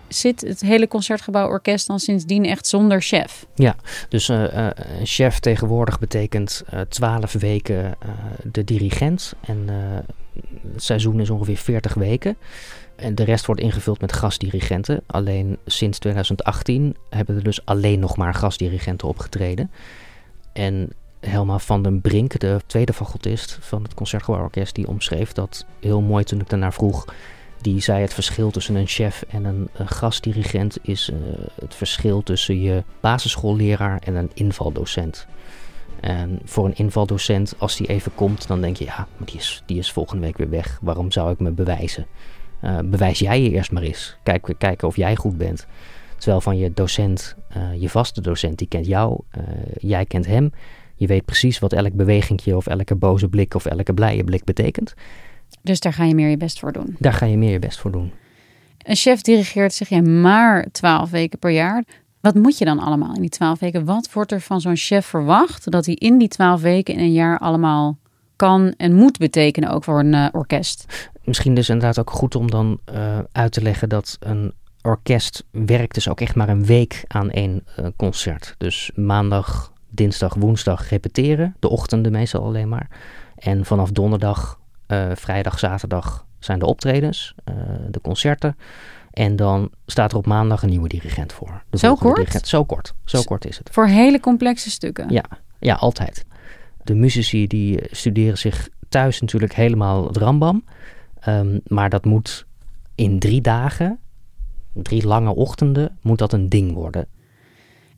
Zit 0.08 0.42
het 0.42 0.62
hele 0.62 0.88
Concertgebouworkest 0.88 1.88
dan 1.88 2.00
sindsdien 2.00 2.46
echt 2.46 2.68
zonder 2.68 3.02
chef? 3.02 3.46
Ja, 3.56 3.76
dus 4.10 4.30
uh, 4.30 4.44
uh, 4.44 4.68
een 5.00 5.06
chef 5.06 5.40
tegenwoordig 5.40 6.00
betekent 6.00 6.64
twaalf 6.90 7.36
uh, 7.36 7.42
weken 7.42 7.96
de 8.44 8.64
dirigent. 8.64 9.34
En 9.42 9.68
het 10.74 10.84
seizoen 10.84 11.20
is 11.20 11.30
ongeveer 11.30 11.58
40 11.58 11.94
weken. 11.94 12.38
En 12.96 13.16
de 13.16 13.24
rest 13.24 13.46
wordt 13.46 13.62
ingevuld 13.62 14.02
met 14.02 14.14
gastdirigenten. 14.14 15.04
Alleen 15.08 15.58
sinds 15.66 16.00
2018 16.00 16.96
hebben 17.10 17.36
er 17.36 17.44
dus 17.44 17.66
alleen 17.66 18.00
nog 18.00 18.18
maar 18.18 18.34
gastdirigenten 18.34 19.08
opgetreden. 19.08 19.72
En 20.54 20.90
Helma 21.22 21.60
van 21.60 21.84
den 21.84 22.02
Brink, 22.02 22.40
de 22.40 22.60
tweede 22.66 22.94
facultist 22.94 23.58
van 23.62 23.84
het 23.84 23.94
Concertgebouworkest, 23.94 24.76
die 24.76 24.88
omschreef 24.88 25.32
dat 25.32 25.66
heel 25.80 26.02
mooi 26.02 26.24
toen 26.24 26.40
ik 26.40 26.50
daarnaar 26.50 26.74
vroeg. 26.74 27.06
Die 27.62 27.82
zei 27.82 28.02
het 28.02 28.14
verschil 28.14 28.52
tussen 28.52 28.76
een 28.76 28.88
chef 28.88 29.24
en 29.30 29.44
een, 29.44 29.70
een 29.74 29.88
gastdirigent 29.88 30.78
is 30.82 31.10
uh, 31.10 31.18
het 31.60 31.76
verschil 31.76 32.24
tussen 32.24 32.62
je 32.62 32.84
basisschoolleraar 33.00 34.00
en 34.04 34.16
een 34.16 34.32
invaldocent. 34.34 35.28
En 36.00 36.40
voor 36.46 36.66
een 36.66 36.76
invaldocent, 36.76 37.54
als 37.58 37.78
die 37.78 37.88
even 37.88 38.16
komt, 38.16 38.48
dan 38.48 38.62
denk 38.62 38.78
je, 38.78 38.86
ja, 38.86 39.08
maar 39.18 39.28
die 39.28 39.36
is, 39.36 39.64
die 39.66 39.78
is 39.78 39.92
volgende 39.92 40.26
week 40.26 40.38
weer 40.38 40.50
weg. 40.50 40.80
Waarom 40.82 41.12
zou 41.12 41.32
ik 41.32 41.40
me 41.40 41.52
bewijzen? 41.52 42.06
Uh, 42.64 42.80
bewijs 42.86 43.20
jij 43.20 43.42
je 43.42 43.52
eerst 43.52 43.72
maar 43.72 43.84
eens. 43.84 44.16
Kijk, 44.24 44.54
kijken 44.58 44.88
of 44.88 44.96
jij 44.96 45.16
goed 45.16 45.38
bent. 45.38 45.68
Terwijl 46.18 46.42
van 46.42 46.58
je 46.58 46.74
docent, 46.74 47.36
je 47.80 47.90
vaste 47.90 48.22
docent, 48.22 48.58
die 48.58 48.68
kent 48.68 48.86
jou, 48.86 49.20
jij 49.78 50.06
kent 50.06 50.26
hem. 50.26 50.52
Je 51.02 51.08
weet 51.08 51.26
precies 51.26 51.60
wat 51.60 51.74
elk 51.74 51.94
bewegingje 51.94 52.56
of 52.56 52.68
elke 52.68 52.96
boze 52.96 53.28
blik 53.28 53.54
of 53.54 53.66
elke 53.66 53.94
blije 53.94 54.24
blik 54.24 54.44
betekent. 54.44 54.94
Dus 55.62 55.80
daar 55.80 55.94
ga 55.94 56.04
je 56.04 56.16
meer 56.16 56.30
je 56.30 56.38
best 56.38 56.60
voor 56.60 56.72
doen. 56.72 56.96
Daar 57.00 57.14
ga 57.14 57.26
je 57.26 57.38
meer 57.38 57.52
je 57.52 57.60
best 57.60 57.80
voor 57.80 57.92
doen. 57.92 58.12
Een 58.78 58.96
chef 58.96 59.22
dirigeert 59.22 59.74
zeg 59.74 59.90
je 59.90 60.02
maar 60.02 60.68
twaalf 60.72 61.10
weken 61.10 61.40
per 61.40 61.50
jaar. 61.50 61.84
Wat 62.20 62.36
moet 62.36 62.58
je 62.58 62.66
dan 62.66 62.80
allemaal 62.80 63.16
in 63.16 63.22
die 63.22 63.30
twaalf 63.30 63.60
weken? 63.60 63.86
Wat 63.86 64.14
wordt 64.14 64.32
er 64.32 64.42
van 64.42 64.62
zo'n 64.62 64.76
chef 64.76 65.06
verwacht 65.06 65.72
dat 65.72 65.86
hij 65.86 65.96
in 65.96 66.18
die 66.18 66.28
twaalf 66.28 66.62
weken 66.62 66.94
in 66.94 67.00
een 67.00 67.14
jaar 67.14 67.40
allemaal 67.40 67.98
kan 68.36 68.74
en 68.78 68.94
moet 68.94 69.18
betekenen 69.18 69.70
ook 69.70 69.84
voor 69.84 70.00
een 70.00 70.14
uh, 70.14 70.28
orkest? 70.32 71.10
Misschien 71.24 71.56
dus 71.56 71.70
inderdaad 71.70 72.00
ook 72.00 72.10
goed 72.10 72.36
om 72.36 72.50
dan 72.52 72.80
uh, 72.94 73.20
uit 73.32 73.52
te 73.52 73.62
leggen 73.62 73.90
dat 73.90 74.18
een 74.20 74.54
orkest 74.82 75.44
werkt 75.52 75.94
dus 75.94 76.10
ook 76.10 76.22
echt 76.22 76.36
maar 76.36 76.50
een 76.50 76.66
week 76.66 77.04
aan 77.08 77.30
één 77.32 77.64
uh, 77.80 77.86
concert. 77.96 78.56
Dus 78.58 78.92
maandag, 78.96 79.71
dinsdag, 79.92 80.34
woensdag 80.34 80.90
repeteren. 80.90 81.56
De 81.60 81.70
ochtenden 81.70 82.12
meestal 82.12 82.44
alleen 82.44 82.70
maar. 82.70 82.90
En 83.36 83.66
vanaf 83.66 83.92
donderdag, 83.92 84.60
uh, 84.88 85.12
vrijdag, 85.14 85.60
zaterdag 85.60 86.26
zijn 86.40 86.60
de 86.60 86.66
optredens, 86.66 87.36
uh, 87.50 87.56
de 87.90 88.02
concerten. 88.02 88.58
En 89.12 89.36
dan 89.36 89.70
staat 89.86 90.12
er 90.12 90.18
op 90.18 90.26
maandag 90.26 90.64
een 90.64 90.70
nieuwe 90.70 90.88
dirigent 90.88 91.34
voor. 91.34 91.64
De 91.70 91.78
zo 91.78 91.96
kort? 91.96 92.16
Dirigent. 92.16 92.48
Zo 92.48 92.64
kort. 92.64 92.94
Zo 93.06 93.22
kort 93.22 93.46
is 93.46 93.58
het. 93.58 93.70
Voor 93.72 93.88
hele 93.88 94.20
complexe 94.20 94.70
stukken? 94.70 95.10
Ja, 95.10 95.24
ja 95.60 95.76
altijd. 95.76 96.26
De 96.84 96.96
muzici 96.96 97.48
die 97.48 97.80
studeren 97.92 98.38
zich 98.38 98.70
thuis 98.90 99.22
natuurlijk 99.22 99.54
helemaal 99.54 100.08
het 100.08 100.18
rambam. 100.18 100.64
Um, 101.28 101.62
maar 101.68 101.90
dat 101.90 102.06
moet 102.06 102.46
in 102.96 103.20
drie 103.20 103.42
dagen, 103.42 104.00
drie 104.74 105.08
lange 105.08 105.36
ochtenden, 105.36 105.98
moet 106.02 106.18
dat 106.18 106.34
een 106.34 106.50
ding 106.50 106.74
worden. 106.74 107.08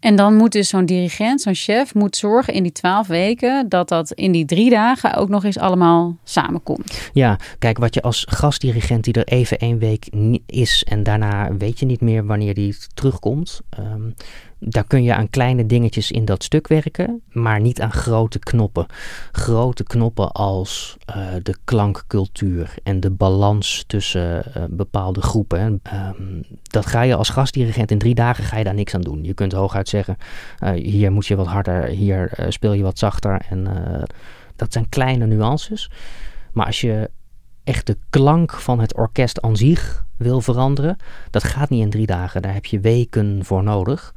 En 0.03 0.15
dan 0.15 0.35
moet 0.35 0.51
dus 0.51 0.69
zo'n 0.69 0.85
dirigent, 0.85 1.41
zo'n 1.41 1.55
chef, 1.55 1.93
moet 1.93 2.15
zorgen 2.15 2.53
in 2.53 2.63
die 2.63 2.71
twaalf 2.71 3.07
weken 3.07 3.69
dat 3.69 3.89
dat 3.89 4.11
in 4.11 4.31
die 4.31 4.45
drie 4.45 4.69
dagen 4.69 5.15
ook 5.15 5.29
nog 5.29 5.43
eens 5.43 5.57
allemaal 5.57 6.17
samenkomt. 6.23 7.09
Ja, 7.13 7.37
kijk, 7.59 7.77
wat 7.77 7.93
je 7.93 8.01
als 8.01 8.25
gastdirigent 8.29 9.03
die 9.03 9.13
er 9.13 9.27
even 9.27 9.57
één 9.57 9.77
week 9.77 10.09
is 10.45 10.83
en 10.83 11.03
daarna 11.03 11.57
weet 11.57 11.79
je 11.79 11.85
niet 11.85 12.01
meer 12.01 12.25
wanneer 12.25 12.53
die 12.53 12.75
terugkomt. 12.93 13.61
Um, 13.79 14.13
daar 14.65 14.83
kun 14.83 15.03
je 15.03 15.15
aan 15.15 15.29
kleine 15.29 15.65
dingetjes 15.65 16.11
in 16.11 16.25
dat 16.25 16.43
stuk 16.43 16.67
werken, 16.67 17.21
maar 17.29 17.59
niet 17.59 17.81
aan 17.81 17.91
grote 17.91 18.39
knoppen. 18.39 18.85
Grote 19.31 19.83
knoppen 19.83 20.31
als 20.31 20.97
uh, 21.15 21.27
de 21.41 21.55
klankcultuur 21.63 22.73
en 22.83 22.99
de 22.99 23.11
balans 23.11 23.83
tussen 23.87 24.43
uh, 24.57 24.63
bepaalde 24.69 25.21
groepen. 25.21 25.81
Um, 25.93 26.43
dat 26.61 26.85
ga 26.85 27.01
je 27.01 27.15
als 27.15 27.29
gastdirigent 27.29 27.91
in 27.91 27.97
drie 27.97 28.15
dagen 28.15 28.43
ga 28.43 28.57
je 28.57 28.63
daar 28.63 28.73
niks 28.73 28.95
aan 28.95 29.01
doen. 29.01 29.23
Je 29.23 29.33
kunt 29.33 29.51
hooguit 29.51 29.89
zeggen, 29.89 30.17
uh, 30.63 30.69
hier 30.69 31.11
moet 31.11 31.25
je 31.25 31.35
wat 31.35 31.47
harder, 31.47 31.85
hier 31.85 32.45
speel 32.47 32.73
je 32.73 32.83
wat 32.83 32.99
zachter. 32.99 33.41
En 33.49 33.67
dat 34.55 34.73
zijn 34.73 34.89
kleine 34.89 35.25
nuances. 35.25 35.91
Maar 36.53 36.65
als 36.65 36.81
je 36.81 37.09
echt 37.63 37.87
de 37.87 37.97
klank 38.09 38.51
van 38.51 38.79
het 38.79 38.95
orkest 38.95 39.41
aan 39.41 39.57
zich 39.57 40.05
wil 40.17 40.41
veranderen, 40.41 40.97
dat 41.29 41.43
gaat 41.43 41.69
niet 41.69 41.81
in 41.81 41.89
drie 41.89 42.05
dagen. 42.05 42.41
Daar 42.41 42.53
heb 42.53 42.65
je 42.65 42.79
weken 42.79 43.45
voor 43.45 43.63
nodig 43.63 44.13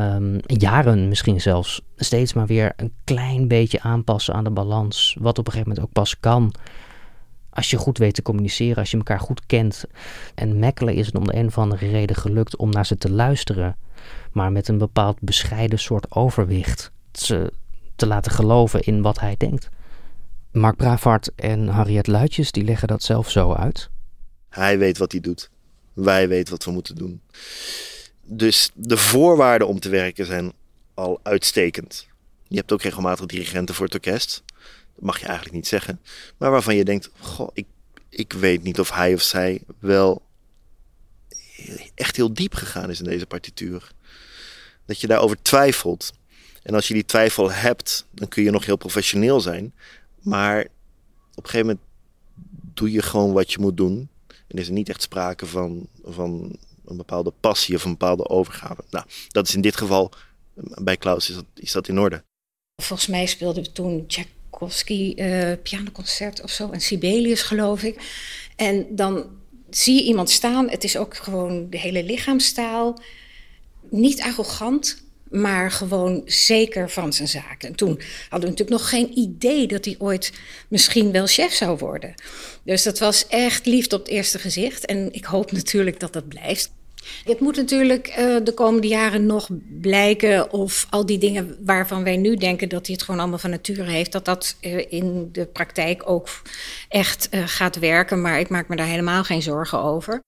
um, 0.00 0.40
jaren 0.46 1.08
misschien 1.08 1.40
zelfs 1.40 1.80
steeds 1.96 2.32
maar 2.32 2.46
weer 2.46 2.72
een 2.76 2.92
klein 3.04 3.48
beetje 3.48 3.80
aanpassen 3.80 4.34
aan 4.34 4.44
de 4.44 4.50
balans. 4.50 5.16
Wat 5.20 5.38
op 5.38 5.46
een 5.46 5.52
gegeven 5.52 5.68
moment 5.68 5.86
ook 5.86 6.02
pas 6.02 6.20
kan. 6.20 6.54
Als 7.50 7.70
je 7.70 7.76
goed 7.76 7.98
weet 7.98 8.14
te 8.14 8.22
communiceren, 8.22 8.76
als 8.76 8.90
je 8.90 8.96
elkaar 8.96 9.20
goed 9.20 9.46
kent. 9.46 9.84
En 10.34 10.58
Mekkelen 10.58 10.94
is 10.94 11.06
het 11.06 11.14
om 11.14 11.24
de 11.24 11.36
een 11.36 11.46
of 11.46 11.58
andere 11.58 11.88
reden 11.88 12.16
gelukt 12.16 12.56
om 12.56 12.70
naar 12.70 12.86
ze 12.86 12.96
te 12.96 13.10
luisteren. 13.10 13.76
Maar 14.32 14.52
met 14.52 14.68
een 14.68 14.78
bepaald 14.78 15.20
bescheiden 15.20 15.78
soort 15.78 16.14
overwicht. 16.14 16.92
Ze 17.12 17.52
te 17.96 18.06
laten 18.06 18.32
geloven 18.32 18.82
in 18.82 19.02
wat 19.02 19.20
hij 19.20 19.34
denkt. 19.36 19.68
Mark 20.52 20.76
Bravart 20.76 21.34
en 21.34 21.68
Harriet 21.68 22.06
Luitjes 22.06 22.52
die 22.52 22.64
leggen 22.64 22.88
dat 22.88 23.02
zelf 23.02 23.30
zo 23.30 23.52
uit. 23.52 23.90
Hij 24.48 24.78
weet 24.78 24.98
wat 24.98 25.12
hij 25.12 25.20
doet. 25.20 25.50
Wij 25.92 26.28
weten 26.28 26.52
wat 26.52 26.64
we 26.64 26.70
moeten 26.70 26.94
doen. 26.94 27.20
Dus 28.24 28.70
de 28.74 28.96
voorwaarden 28.96 29.68
om 29.68 29.80
te 29.80 29.88
werken 29.88 30.26
zijn 30.26 30.52
al 30.94 31.20
uitstekend. 31.22 32.06
Je 32.48 32.56
hebt 32.56 32.72
ook 32.72 32.82
regelmatig 32.82 33.26
dirigenten 33.26 33.74
voor 33.74 33.84
het 33.84 33.94
orkest. 33.94 34.42
Dat 34.94 35.04
mag 35.04 35.18
je 35.18 35.26
eigenlijk 35.26 35.54
niet 35.54 35.66
zeggen. 35.66 36.00
Maar 36.36 36.50
waarvan 36.50 36.76
je 36.76 36.84
denkt: 36.84 37.10
Goh, 37.18 37.48
ik, 37.52 37.66
ik 38.08 38.32
weet 38.32 38.62
niet 38.62 38.80
of 38.80 38.90
hij 38.90 39.14
of 39.14 39.22
zij 39.22 39.60
wel 39.78 40.22
echt 41.94 42.16
heel 42.16 42.34
diep 42.34 42.54
gegaan 42.54 42.90
is 42.90 42.98
in 42.98 43.04
deze 43.04 43.26
partituur. 43.26 43.92
Dat 44.86 45.00
je 45.00 45.06
daarover 45.06 45.42
twijfelt. 45.42 46.12
En 46.62 46.74
als 46.74 46.88
je 46.88 46.94
die 46.94 47.04
twijfel 47.04 47.50
hebt, 47.50 48.06
dan 48.10 48.28
kun 48.28 48.42
je 48.42 48.50
nog 48.50 48.64
heel 48.64 48.76
professioneel 48.76 49.40
zijn. 49.40 49.74
Maar 50.20 50.60
op 51.34 51.44
een 51.44 51.50
gegeven 51.50 51.66
moment 51.66 51.86
doe 52.74 52.90
je 52.90 53.02
gewoon 53.02 53.32
wat 53.32 53.52
je 53.52 53.58
moet 53.58 53.76
doen. 53.76 54.08
En 54.46 54.58
is 54.58 54.66
er 54.66 54.72
niet 54.72 54.88
echt 54.88 55.02
sprake 55.02 55.46
van, 55.46 55.88
van 56.04 56.58
een 56.86 56.96
bepaalde 56.96 57.32
passie 57.40 57.74
of 57.74 57.84
een 57.84 57.90
bepaalde 57.90 58.28
overgave. 58.28 58.84
Nou, 58.90 59.04
dat 59.28 59.48
is 59.48 59.54
in 59.54 59.60
dit 59.60 59.76
geval, 59.76 60.12
bij 60.82 60.96
Klaus 60.96 61.32
is 61.54 61.72
dat, 61.72 61.88
in 61.88 61.98
orde. 61.98 62.22
Volgens 62.82 63.08
mij 63.08 63.26
speelden 63.26 63.62
we 63.62 63.72
toen 63.72 64.06
Tchaikovsky 64.06 65.12
uh, 65.16 65.52
pianoconcert 65.62 66.42
of 66.42 66.50
zo. 66.50 66.70
En 66.70 66.80
Sibelius, 66.80 67.42
geloof 67.42 67.82
ik. 67.82 68.00
En 68.56 68.86
dan 68.90 69.26
zie 69.70 69.94
je 69.94 70.02
iemand 70.02 70.30
staan. 70.30 70.68
Het 70.68 70.84
is 70.84 70.96
ook 70.96 71.16
gewoon 71.16 71.70
de 71.70 71.78
hele 71.78 72.04
lichaamstaal. 72.04 73.00
Niet 73.90 74.20
arrogant, 74.20 75.02
maar 75.30 75.70
gewoon 75.70 76.22
zeker 76.24 76.90
van 76.90 77.12
zijn 77.12 77.28
zaken. 77.28 77.68
En 77.68 77.74
toen 77.74 78.00
hadden 78.28 78.50
we 78.50 78.56
natuurlijk 78.56 78.70
nog 78.70 78.88
geen 78.88 79.18
idee 79.18 79.66
dat 79.66 79.84
hij 79.84 79.94
ooit 79.98 80.32
misschien 80.68 81.12
wel 81.12 81.26
chef 81.26 81.52
zou 81.52 81.78
worden. 81.78 82.14
Dus 82.64 82.82
dat 82.82 82.98
was 82.98 83.26
echt 83.26 83.66
liefde 83.66 83.96
op 83.96 84.02
het 84.02 84.10
eerste 84.10 84.38
gezicht. 84.38 84.84
En 84.84 85.12
ik 85.12 85.24
hoop 85.24 85.52
natuurlijk 85.52 86.00
dat 86.00 86.12
dat 86.12 86.28
blijft. 86.28 86.72
Het 87.24 87.40
moet 87.40 87.56
natuurlijk 87.56 88.08
uh, 88.08 88.36
de 88.44 88.52
komende 88.54 88.86
jaren 88.86 89.26
nog 89.26 89.48
blijken 89.80 90.52
of 90.52 90.86
al 90.90 91.06
die 91.06 91.18
dingen 91.18 91.56
waarvan 91.64 92.04
wij 92.04 92.16
nu 92.16 92.36
denken 92.36 92.68
dat 92.68 92.86
hij 92.86 92.94
het 92.94 93.04
gewoon 93.04 93.20
allemaal 93.20 93.38
van 93.38 93.50
nature 93.50 93.90
heeft, 93.90 94.12
dat 94.12 94.24
dat 94.24 94.56
uh, 94.60 94.84
in 94.88 95.28
de 95.32 95.46
praktijk 95.46 96.02
ook 96.10 96.28
echt 96.88 97.28
uh, 97.30 97.42
gaat 97.46 97.78
werken. 97.78 98.20
Maar 98.20 98.38
ik 98.38 98.48
maak 98.48 98.68
me 98.68 98.76
daar 98.76 98.86
helemaal 98.86 99.24
geen 99.24 99.42
zorgen 99.42 99.82
over. 99.82 100.22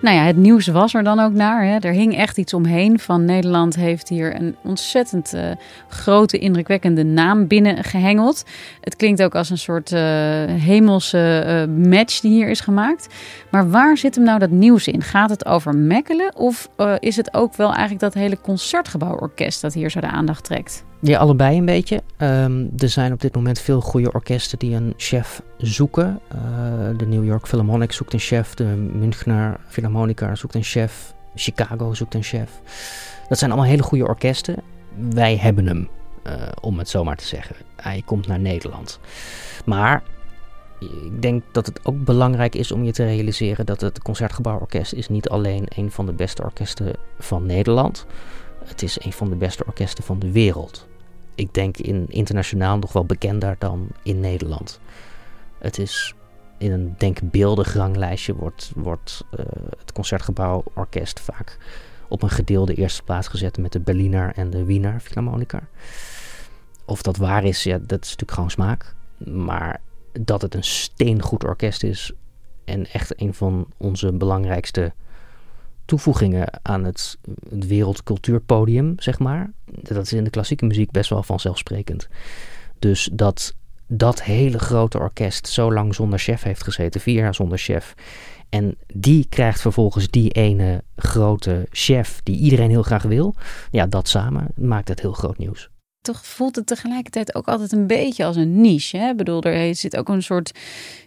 Nou 0.00 0.16
ja, 0.16 0.24
het 0.24 0.36
nieuws 0.36 0.66
was 0.66 0.94
er 0.94 1.04
dan 1.04 1.20
ook 1.20 1.32
naar. 1.32 1.64
Hè. 1.64 1.78
Er 1.78 1.92
hing 1.92 2.16
echt 2.16 2.38
iets 2.38 2.54
omheen 2.54 2.98
van 2.98 3.24
Nederland 3.24 3.76
heeft 3.76 4.08
hier 4.08 4.34
een 4.40 4.56
ontzettend 4.62 5.34
uh, 5.34 5.50
grote, 5.88 6.38
indrukwekkende 6.38 7.04
naam 7.04 7.46
binnengehengeld. 7.46 8.44
Het 8.80 8.96
klinkt 8.96 9.22
ook 9.22 9.34
als 9.34 9.50
een 9.50 9.58
soort 9.58 9.92
uh, 9.92 10.00
hemelse 10.46 11.44
uh, 11.68 11.88
match 11.90 12.20
die 12.20 12.30
hier 12.30 12.48
is 12.48 12.60
gemaakt. 12.60 13.14
Maar 13.50 13.70
waar 13.70 13.96
zit 13.96 14.14
hem 14.14 14.24
nou 14.24 14.38
dat 14.38 14.50
nieuws 14.50 14.86
in? 14.86 15.02
Gaat 15.02 15.30
het 15.30 15.46
over 15.46 15.76
Mekkelen 15.76 16.36
of 16.36 16.68
is 16.98 17.16
het 17.16 17.34
ook 17.34 17.54
wel 17.54 17.70
eigenlijk 17.70 18.00
dat 18.00 18.14
hele 18.14 18.40
concertgebouworkest 18.40 19.60
dat 19.60 19.74
hier 19.74 19.90
zo 19.90 20.00
de 20.00 20.10
aandacht 20.10 20.44
trekt? 20.44 20.84
Ja, 21.00 21.18
allebei 21.18 21.58
een 21.58 21.64
beetje. 21.64 22.02
Um, 22.18 22.70
er 22.78 22.88
zijn 22.88 23.12
op 23.12 23.20
dit 23.20 23.34
moment 23.34 23.58
veel 23.58 23.80
goede 23.80 24.12
orkesten 24.12 24.58
die 24.58 24.74
een 24.74 24.94
chef 24.96 25.42
zoeken. 25.58 26.20
Uh, 26.34 26.98
de 26.98 27.06
New 27.06 27.24
York 27.24 27.46
Philharmonic 27.46 27.92
zoekt 27.92 28.12
een 28.12 28.18
chef. 28.18 28.54
De 28.54 28.64
Münchner 28.94 29.60
Philharmonica 29.66 30.34
zoekt 30.34 30.54
een 30.54 30.62
chef. 30.62 31.14
Chicago 31.34 31.94
zoekt 31.94 32.14
een 32.14 32.22
chef. 32.22 32.50
Dat 33.28 33.38
zijn 33.38 33.50
allemaal 33.50 33.70
hele 33.70 33.82
goede 33.82 34.06
orkesten. 34.06 34.62
Wij 35.10 35.36
hebben 35.36 35.66
hem, 35.66 35.88
uh, 36.26 36.32
om 36.60 36.78
het 36.78 36.88
zo 36.88 37.04
maar 37.04 37.16
te 37.16 37.26
zeggen. 37.26 37.56
Hij 37.76 38.02
komt 38.04 38.26
naar 38.26 38.40
Nederland. 38.40 38.98
Maar 39.64 40.02
ik 40.80 41.22
denk 41.22 41.42
dat 41.52 41.66
het 41.66 41.80
ook 41.82 42.04
belangrijk 42.04 42.54
is 42.54 42.72
om 42.72 42.84
je 42.84 42.92
te 42.92 43.04
realiseren 43.04 43.66
dat 43.66 43.80
het 43.80 44.02
Concertgebouworkest 44.02 44.92
is 44.92 45.08
niet 45.08 45.28
alleen 45.28 45.66
een 45.68 45.90
van 45.90 46.06
de 46.06 46.12
beste 46.12 46.42
orkesten 46.42 46.92
van 47.18 47.46
Nederland 47.46 48.06
is 48.08 48.14
het 48.66 48.82
is 48.82 49.04
een 49.04 49.12
van 49.12 49.30
de 49.30 49.36
beste 49.36 49.64
orkesten 49.66 50.04
van 50.04 50.18
de 50.18 50.32
wereld. 50.32 50.86
Ik 51.34 51.54
denk 51.54 51.76
in 51.76 52.06
internationaal 52.08 52.78
nog 52.78 52.92
wel 52.92 53.04
bekender 53.04 53.56
dan 53.58 53.88
in 54.02 54.20
Nederland. 54.20 54.80
Het 55.58 55.78
is 55.78 56.14
in 56.58 56.72
een 56.72 56.94
denkbeeldig 56.98 57.74
ranglijstje 57.74 58.34
wordt, 58.34 58.72
wordt 58.74 59.24
uh, 59.38 59.46
het 59.78 59.92
Concertgebouworkest 59.92 61.20
vaak 61.20 61.58
op 62.08 62.22
een 62.22 62.30
gedeelde 62.30 62.74
eerste 62.74 63.02
plaats 63.02 63.28
gezet 63.28 63.58
met 63.58 63.72
de 63.72 63.80
Berliner 63.80 64.32
en 64.34 64.50
de 64.50 64.64
Wiener 64.64 65.00
Philharmonica. 65.00 65.60
Of 66.84 67.02
dat 67.02 67.16
waar 67.16 67.44
is, 67.44 67.62
ja, 67.62 67.78
dat 67.78 68.04
is 68.04 68.10
natuurlijk 68.10 68.32
gewoon 68.32 68.50
smaak. 68.50 68.94
Maar 69.18 69.80
dat 70.12 70.42
het 70.42 70.54
een 70.54 70.64
steengoed 70.64 71.44
orkest 71.44 71.82
is 71.82 72.12
en 72.64 72.86
echt 72.86 73.20
een 73.20 73.34
van 73.34 73.66
onze 73.76 74.12
belangrijkste 74.12 74.92
toevoegingen 75.86 76.48
aan 76.62 76.84
het, 76.84 77.18
wereldcultuurpodium, 77.48 78.94
zeg 78.96 79.18
maar. 79.18 79.52
Dat 79.64 80.04
is 80.04 80.12
in 80.12 80.24
de 80.24 80.30
klassieke 80.30 80.66
muziek 80.66 80.90
best 80.90 81.10
wel 81.10 81.22
vanzelfsprekend. 81.22 82.08
Dus 82.78 83.08
dat 83.12 83.54
dat 83.88 84.22
hele 84.22 84.58
grote 84.58 84.98
orkest 84.98 85.48
zo 85.48 85.72
lang 85.72 85.94
zonder 85.94 86.18
chef 86.18 86.42
heeft 86.42 86.64
gezeten, 86.64 87.00
vier 87.00 87.14
jaar 87.14 87.34
zonder 87.34 87.58
chef. 87.58 87.94
En 88.48 88.76
die 88.86 89.26
krijgt 89.28 89.60
vervolgens 89.60 90.10
die 90.10 90.30
ene 90.30 90.82
grote 90.96 91.66
chef 91.70 92.20
die 92.22 92.38
iedereen 92.38 92.70
heel 92.70 92.82
graag 92.82 93.02
wil. 93.02 93.34
Ja, 93.70 93.86
dat 93.86 94.08
samen 94.08 94.46
maakt 94.54 94.88
het 94.88 95.00
heel 95.00 95.12
groot 95.12 95.38
nieuws 95.38 95.70
toch 96.06 96.26
voelt 96.26 96.56
het 96.56 96.66
tegelijkertijd 96.66 97.34
ook 97.34 97.46
altijd 97.46 97.72
een 97.72 97.86
beetje 97.86 98.24
als 98.24 98.36
een 98.36 98.60
niche. 98.60 98.96
Hè? 98.96 99.10
Ik 99.10 99.16
bedoel, 99.16 99.42
er 99.42 99.74
zit 99.74 99.96
ook 99.96 100.08
een 100.08 100.22
soort 100.22 100.58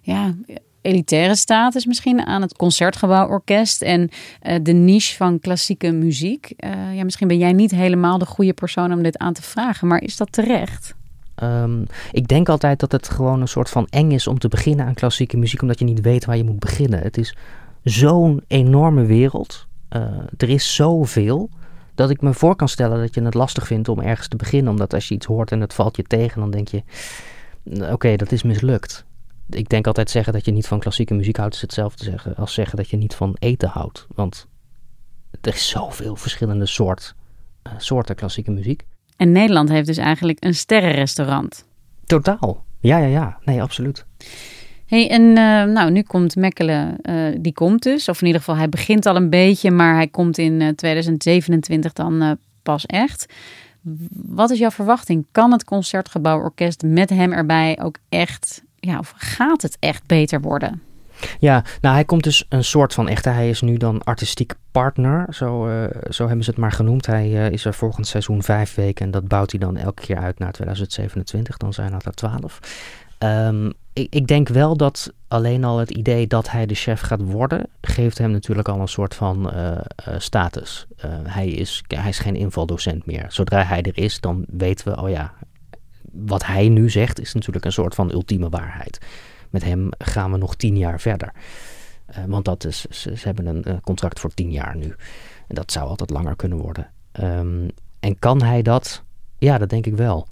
ja, 0.02 0.34
elitaire 0.82 1.36
status 1.36 1.86
misschien 1.86 2.26
aan 2.26 2.42
het 2.42 2.56
concertgebouworkest 2.58 3.82
en 3.82 4.10
uh, 4.44 4.56
de 4.62 4.72
niche 4.72 5.15
van 5.15 5.39
klassieke 5.39 5.92
muziek. 5.92 6.54
Uh, 6.58 6.96
ja, 6.96 7.04
misschien 7.04 7.28
ben 7.28 7.38
jij 7.38 7.54
niet 7.54 7.72
helemaal 7.72 8.18
de 8.18 8.26
goede 8.26 8.54
persoon 8.54 8.94
om 8.94 9.04
dit 9.04 9.18
aan 9.18 9.34
te 9.34 9.42
vragen, 9.42 9.88
maar 9.88 10.02
is 10.02 10.18
dat 10.18 10.32
terecht? 10.32 10.98
Um, 11.44 11.86
ik 12.12 12.28
denk 12.28 12.50
altijd 12.50 12.80
dat 12.80 12.92
het 12.92 13.10
gewoon 13.10 13.42
een 13.42 13.48
soort 13.48 13.70
van 13.70 13.88
eng 13.89 14.12
is 14.12 14.28
om 14.28 14.39
te 14.39 14.48
beginnen 14.48 14.86
aan 14.86 14.94
klassieke 14.94 15.38
muziek, 15.38 15.62
omdat 15.62 15.80
je 15.80 15.86
niet 15.86 16.02
weet 16.02 16.26
waar 16.26 16.38
je 16.38 16.44
moet 16.44 16.60
beginnen. 16.60 17.00
Het 17.00 17.18
is 17.18 17.36
zo'n 17.84 18.44
enorme 18.48 19.06
wereld. 19.06 19.68
Uh, 19.96 20.02
er 20.38 20.50
is 20.50 20.76
zoveel 20.76 21.50
dat 21.96 22.10
ik 22.10 22.22
me 22.22 22.34
voor 22.34 22.56
kan 22.56 22.70
stellen 22.70 23.00
dat 23.00 23.15
je 23.15 23.22
het 23.22 23.34
lastig 23.34 23.68
vindt 23.68 23.89
om 23.89 24.00
ergens 24.00 24.28
te 24.28 24.36
beginnen. 24.36 24.72
Omdat 24.72 24.94
als 24.94 25.08
je 25.08 25.15
iets 25.15 25.26
hoort 25.26 25.52
en 25.52 25.62
het 25.62 25.74
valt 25.74 25.96
je 25.96 26.04
tegen, 26.04 26.39
dan 26.39 26.52
denk 26.52 26.68
je: 26.68 26.84
oké, 27.92 28.15
dat 28.15 28.32
is 28.32 28.44
mislukt 28.44 29.06
ik 29.50 29.70
denk 29.70 29.88
altijd 29.88 30.10
zeggen 30.10 30.34
dat 30.34 30.46
je 30.46 30.52
niet 30.52 30.68
van 30.68 30.80
klassieke 30.80 31.14
muziek 31.14 31.38
houdt, 31.38 31.56
is 31.56 31.62
hetzelfde 31.62 32.04
zeggen 32.04 32.36
als 32.36 32.54
zeggen 32.54 32.78
dat 32.78 32.90
je 32.90 32.98
niet 32.98 33.16
van 33.16 33.36
eten 33.40 33.70
houdt. 33.70 34.08
Want 34.16 34.48
er 35.42 35.54
is 35.54 35.70
zoveel 35.70 36.16
verschillende 36.16 36.66
soort, 36.66 37.16
uh, 37.68 37.74
soorten 37.78 38.16
klassieke 38.16 38.52
muziek. 38.52 38.84
En 39.18 39.32
Nederland 39.32 39.70
heeft 39.70 39.88
dus 39.88 39.98
eigenlijk 39.98 40.44
een 40.44 40.56
sterrenrestaurant. 40.56 41.66
Totaal. 42.06 42.64
Ja, 42.80 42.98
ja, 42.98 43.08
ja. 43.08 43.38
Nee, 43.44 43.62
absoluut. 43.62 44.06
Hey, 44.86 45.10
en 45.10 45.22
uh, 45.22 45.36
nou, 45.74 45.92
nu 45.92 46.02
komt 46.02 46.36
Mekkelen, 46.36 46.98
uh, 47.02 47.36
die 47.40 47.54
komt 47.54 47.84
dus. 47.84 48.10
Of 48.10 48.22
in 48.22 48.26
ieder 48.26 48.42
geval, 48.42 48.58
hij 48.58 48.70
begint 48.70 49.06
al 49.06 49.16
een 49.16 49.30
beetje, 49.30 49.72
maar 49.72 49.96
hij 49.96 50.08
komt 50.08 50.38
in 50.38 50.76
2027 50.76 51.94
dan 51.94 52.38
pas 52.64 52.86
echt. 52.86 53.34
Wat 54.12 54.50
is 54.50 54.60
jouw 54.60 54.72
verwachting? 54.72 55.26
Kan 55.32 55.52
het 55.52 55.64
Concertgebouworkest 55.64 56.84
met 56.84 57.10
hem 57.10 57.34
erbij 57.34 57.80
ook 57.82 57.98
echt 58.10 58.64
ja, 58.80 59.00
of 59.00 59.13
gaat 59.18 59.62
het 59.62 59.78
echt 59.80 60.06
beter 60.06 60.42
worden? 60.42 60.82
Ja, 61.39 61.63
nou 61.82 61.96
hij 61.96 62.06
komt 62.06 62.24
dus 62.24 62.46
een 62.50 62.63
soort 62.63 62.94
van 62.94 63.08
echte. 63.08 63.30
Hij 63.30 63.50
is 63.50 63.62
nu 63.62 63.78
dan 63.78 64.04
artistiek 64.04 64.54
partner, 64.72 65.34
zo, 65.34 65.68
uh, 65.68 65.84
zo 66.10 66.26
hebben 66.26 66.44
ze 66.44 66.50
het 66.50 66.60
maar 66.60 66.72
genoemd. 66.72 67.06
Hij 67.06 67.30
uh, 67.30 67.50
is 67.50 67.65
er 67.65 67.74
volgend 67.74 68.08
seizoen 68.08 68.44
vijf 68.44 68.76
weken 68.76 69.06
en 69.06 69.12
dat 69.12 69.28
bouwt 69.28 69.52
hij 69.52 69.60
dan 69.60 69.78
elke 69.78 70.02
keer 70.02 70.18
uit 70.18 70.39
naar 70.39 70.52
2027. 70.52 71.58
Dan 71.58 71.74
zijn 71.74 71.92
dat 71.92 72.06
er 72.06 72.13
twaalf. 72.13 72.60
Um, 73.24 73.74
ik, 73.94 74.13
ik, 74.15 74.28
denk 74.28 74.48
wel 74.48 74.78
dat 74.78 75.13
alleen 75.28 75.63
al 75.63 75.78
het 75.78 75.92
idee 75.92 76.28
dat 76.28 76.52
hij 76.52 76.65
de 76.65 76.74
chef 76.74 77.02
gaat 77.02 77.22
worden, 77.22 77.68
geeft 77.82 78.18
hem 78.18 78.32
natuurlijk 78.32 78.68
al 78.68 78.80
een 78.80 78.88
soort 78.88 79.15
van 79.15 79.52
uh, 79.56 79.78
status. 80.18 80.88
hij, 81.24 81.48
is, 81.48 81.84
hij 81.88 82.10
is 82.10 82.20
geen 82.20 82.36
invaldocent 82.36 83.06
meer. 83.06 83.26
Zodra 83.28 83.63
hij 83.63 83.82
er 83.82 83.98
is, 83.98 84.20
dan 84.20 84.46
weten 84.48 84.88
we, 84.88 85.02
oh 85.02 85.10
ja, 85.10 85.34
wat 86.12 86.45
hij 86.45 86.69
nu 86.69 86.89
zegt 86.89 87.19
is 87.19 87.34
natuurlijk 87.34 87.65
een 87.65 87.72
soort 87.72 87.95
van 87.95 88.12
ultieme 88.12 88.50
waarheid. 88.50 89.00
Met 89.50 89.63
hem 89.63 89.89
gaan 89.98 90.32
we 90.32 90.38
nog 90.38 90.56
tien 90.56 90.78
jaar 90.78 91.00
verder. 91.00 91.34
Uh, 92.10 92.17
want 92.28 92.45
dat 92.45 92.65
is, 92.65 92.82
ze, 92.82 93.13
hebben 93.15 93.45
een 93.45 93.63
uh, 93.67 93.74
contract 93.82 94.19
voor 94.19 94.34
tien 94.34 94.52
jaar 94.52 94.76
nu. 94.76 94.95
En 95.48 95.56
dat 95.56 95.72
zou 95.72 95.88
altijd 95.88 96.10
langer 96.10 96.36
kunnen 96.36 96.58
worden. 96.58 96.89
Um, 97.22 97.67
en 98.00 98.19
kan 98.19 98.41
hij 98.41 98.62
dat? 98.62 99.04
Ja, 99.38 99.58
dat 99.58 99.69
denk 99.69 99.86
ik 99.86 99.95
wel. 99.95 100.28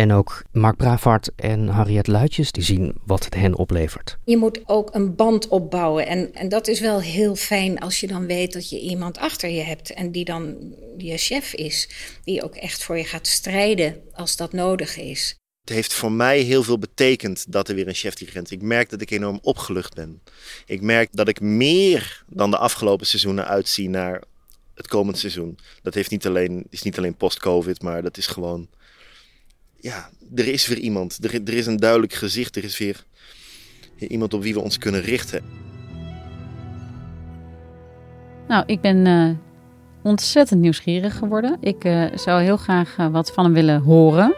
En 0.00 0.12
ook 0.12 0.42
Mark 0.52 0.76
Bravart 0.76 1.30
en 1.36 1.68
Harriet 1.68 2.06
Luitjes, 2.06 2.52
die 2.52 2.62
zien 2.62 2.94
wat 3.04 3.24
het 3.24 3.34
hen 3.34 3.54
oplevert. 3.54 4.18
Je 4.24 4.36
moet 4.36 4.60
ook 4.66 4.94
een 4.94 5.14
band 5.14 5.48
opbouwen. 5.48 6.06
En, 6.06 6.34
en 6.34 6.48
dat 6.48 6.68
is 6.68 6.80
wel 6.80 7.00
heel 7.00 7.36
fijn 7.36 7.78
als 7.78 8.00
je 8.00 8.06
dan 8.06 8.26
weet 8.26 8.52
dat 8.52 8.70
je 8.70 8.80
iemand 8.80 9.18
achter 9.18 9.50
je 9.50 9.60
hebt. 9.60 9.90
En 9.90 10.12
die 10.12 10.24
dan 10.24 10.74
je 10.96 11.16
chef 11.16 11.54
is. 11.54 11.88
Die 12.24 12.42
ook 12.42 12.54
echt 12.54 12.84
voor 12.84 12.96
je 12.96 13.04
gaat 13.04 13.26
strijden 13.26 14.00
als 14.12 14.36
dat 14.36 14.52
nodig 14.52 14.96
is. 14.96 15.34
Het 15.60 15.74
heeft 15.74 15.92
voor 15.92 16.12
mij 16.12 16.40
heel 16.40 16.62
veel 16.62 16.78
betekend 16.78 17.52
dat 17.52 17.68
er 17.68 17.74
weer 17.74 17.88
een 17.88 17.94
chef-dirigent. 17.94 18.50
Ik 18.50 18.62
merk 18.62 18.90
dat 18.90 19.00
ik 19.00 19.10
enorm 19.10 19.38
opgelucht 19.42 19.94
ben. 19.94 20.22
Ik 20.66 20.80
merk 20.80 21.08
dat 21.12 21.28
ik 21.28 21.40
meer 21.40 22.24
dan 22.28 22.50
de 22.50 22.58
afgelopen 22.58 23.06
seizoenen 23.06 23.46
uitzie 23.46 23.88
naar 23.88 24.22
het 24.74 24.88
komend 24.88 25.18
seizoen. 25.18 25.58
Dat 25.82 25.94
heeft 25.94 26.10
niet 26.10 26.26
alleen, 26.26 26.66
is 26.70 26.82
niet 26.82 26.98
alleen 26.98 27.16
post-COVID, 27.16 27.82
maar 27.82 28.02
dat 28.02 28.16
is 28.16 28.26
gewoon. 28.26 28.68
Ja, 29.80 30.10
er 30.34 30.48
is 30.48 30.66
weer 30.66 30.78
iemand. 30.78 31.24
Er, 31.24 31.34
er 31.34 31.54
is 31.54 31.66
een 31.66 31.76
duidelijk 31.76 32.12
gezicht. 32.12 32.56
Er 32.56 32.64
is 32.64 32.78
weer 32.78 33.04
iemand 33.98 34.34
op 34.34 34.42
wie 34.42 34.54
we 34.54 34.60
ons 34.60 34.78
kunnen 34.78 35.00
richten. 35.00 35.42
Nou, 38.48 38.64
ik 38.66 38.80
ben 38.80 39.06
uh, 39.06 39.30
ontzettend 40.02 40.60
nieuwsgierig 40.60 41.18
geworden. 41.18 41.56
Ik 41.60 41.84
uh, 41.84 42.04
zou 42.14 42.42
heel 42.42 42.56
graag 42.56 42.96
uh, 42.98 43.08
wat 43.08 43.32
van 43.32 43.44
hem 43.44 43.52
willen 43.52 43.80
horen. 43.80 44.34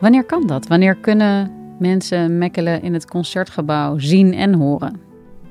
Wanneer 0.00 0.24
kan 0.24 0.46
dat? 0.46 0.66
Wanneer 0.66 0.94
kunnen 0.94 1.52
mensen 1.78 2.38
Mekkelen 2.38 2.82
in 2.82 2.92
het 2.92 3.06
concertgebouw 3.06 3.98
zien 3.98 4.34
en 4.34 4.54
horen? 4.54 5.00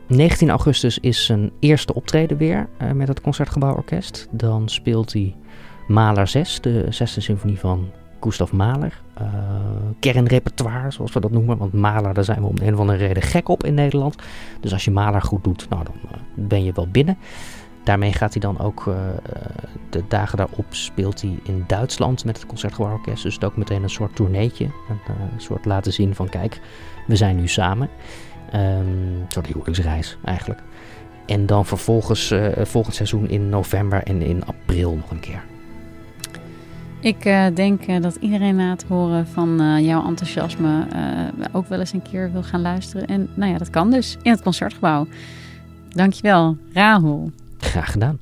19 0.07 0.49
augustus 0.49 0.99
is 0.99 1.25
zijn 1.25 1.51
eerste 1.59 1.93
optreden 1.93 2.37
weer 2.37 2.69
uh, 2.81 2.91
met 2.91 3.07
het 3.07 3.21
Concertgebouworkest. 3.21 4.27
Dan 4.31 4.69
speelt 4.69 5.13
hij 5.13 5.35
Mahler 5.87 6.27
6, 6.27 6.61
de 6.61 6.85
zesde 6.89 7.21
symfonie 7.21 7.59
van 7.59 7.91
Gustav 8.23 8.51
Mahler. 8.51 9.01
Uh, 9.21 9.27
kernrepertoire, 9.99 10.91
zoals 10.91 11.13
we 11.13 11.19
dat 11.19 11.31
noemen. 11.31 11.57
Want 11.57 11.73
Mahler, 11.73 12.13
daar 12.13 12.23
zijn 12.23 12.41
we 12.41 12.47
om 12.47 12.55
de 12.55 12.65
een 12.65 12.73
of 12.73 12.79
andere 12.79 12.97
reden 12.97 13.23
gek 13.23 13.49
op 13.49 13.63
in 13.63 13.73
Nederland. 13.73 14.15
Dus 14.59 14.73
als 14.73 14.85
je 14.85 14.91
Mahler 14.91 15.21
goed 15.21 15.43
doet, 15.43 15.69
nou, 15.69 15.83
dan 15.83 15.95
uh, 16.05 16.11
ben 16.35 16.63
je 16.63 16.71
wel 16.71 16.87
binnen. 16.87 17.17
Daarmee 17.83 18.13
gaat 18.13 18.31
hij 18.31 18.41
dan 18.41 18.59
ook, 18.59 18.85
uh, 18.85 18.95
de 19.89 20.03
dagen 20.07 20.37
daarop 20.37 20.65
speelt 20.69 21.21
hij 21.21 21.39
in 21.43 21.63
Duitsland 21.67 22.25
met 22.25 22.37
het 22.37 22.45
Concertgebouworkest. 22.45 23.23
Dus 23.23 23.33
het 23.33 23.43
ook 23.43 23.57
meteen 23.57 23.83
een 23.83 23.89
soort 23.89 24.15
tourneetje. 24.15 24.65
Een, 24.65 25.41
soort 25.41 25.65
laten 25.65 25.93
zien 25.93 26.15
van 26.15 26.29
kijk, 26.29 26.61
we 27.07 27.15
zijn 27.15 27.35
nu 27.35 27.47
samen. 27.47 27.89
Um, 28.53 28.59
een 28.59 29.25
soort 29.27 29.47
huwelijksreis 29.47 30.17
eigenlijk. 30.25 30.61
En 31.25 31.45
dan 31.45 31.65
vervolgens 31.65 32.33
volgend 32.57 32.95
seizoen 32.95 33.29
in 33.29 33.49
november 33.49 34.03
en 34.03 34.21
in 34.21 34.45
april 34.45 34.95
nog 34.95 35.11
een 35.11 35.19
keer. 35.19 35.43
Ik 37.03 37.25
uh, 37.25 37.45
denk 37.53 37.87
uh, 37.87 38.01
dat 38.01 38.15
iedereen 38.15 38.55
na 38.55 38.69
het 38.69 38.83
horen 38.83 39.27
van 39.27 39.83
jouw 39.83 40.05
enthousiasme 40.05 40.87
ook 41.51 41.67
wel 41.67 41.79
eens 41.79 41.93
een 41.93 42.01
keer 42.01 42.31
wil 42.31 42.43
gaan 42.43 42.61
luisteren. 42.61 43.07
En 43.07 43.29
nou 43.33 43.51
ja, 43.51 43.57
dat 43.57 43.69
kan 43.69 43.91
dus 43.91 44.17
in 44.21 44.31
het 44.31 44.41
concertgebouw. 44.41 45.07
Dankjewel, 45.89 46.57
Rahul. 46.73 47.31
Graag 47.57 47.91
gedaan. 47.91 48.19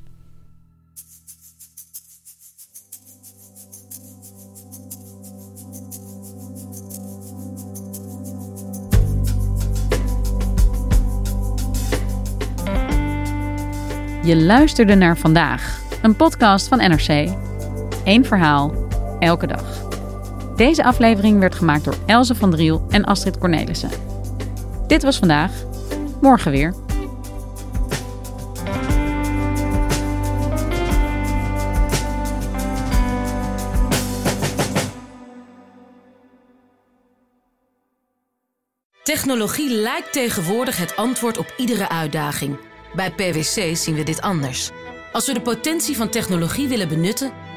Je 14.24 14.36
luisterde 14.36 14.94
naar 14.94 15.18
vandaag, 15.18 15.80
een 16.02 16.16
podcast 16.16 16.68
van 16.68 16.78
NRC. 16.78 17.51
Eén 18.04 18.24
verhaal, 18.24 18.74
elke 19.18 19.46
dag. 19.46 19.64
Deze 20.56 20.84
aflevering 20.84 21.38
werd 21.38 21.54
gemaakt 21.54 21.84
door 21.84 21.96
Elze 22.06 22.34
van 22.34 22.50
Driel 22.50 22.86
en 22.90 23.04
Astrid 23.04 23.38
Cornelissen. 23.38 23.90
Dit 24.86 25.02
was 25.02 25.18
vandaag, 25.18 25.52
morgen 26.20 26.50
weer. 26.50 26.74
Technologie 39.02 39.70
lijkt 39.70 40.12
tegenwoordig 40.12 40.76
het 40.76 40.96
antwoord 40.96 41.38
op 41.38 41.54
iedere 41.56 41.88
uitdaging. 41.88 42.58
Bij 42.94 43.10
PwC 43.10 43.76
zien 43.76 43.94
we 43.94 44.02
dit 44.02 44.20
anders. 44.20 44.70
Als 45.12 45.26
we 45.26 45.32
de 45.32 45.40
potentie 45.40 45.96
van 45.96 46.08
technologie 46.08 46.68
willen 46.68 46.88
benutten, 46.88 47.32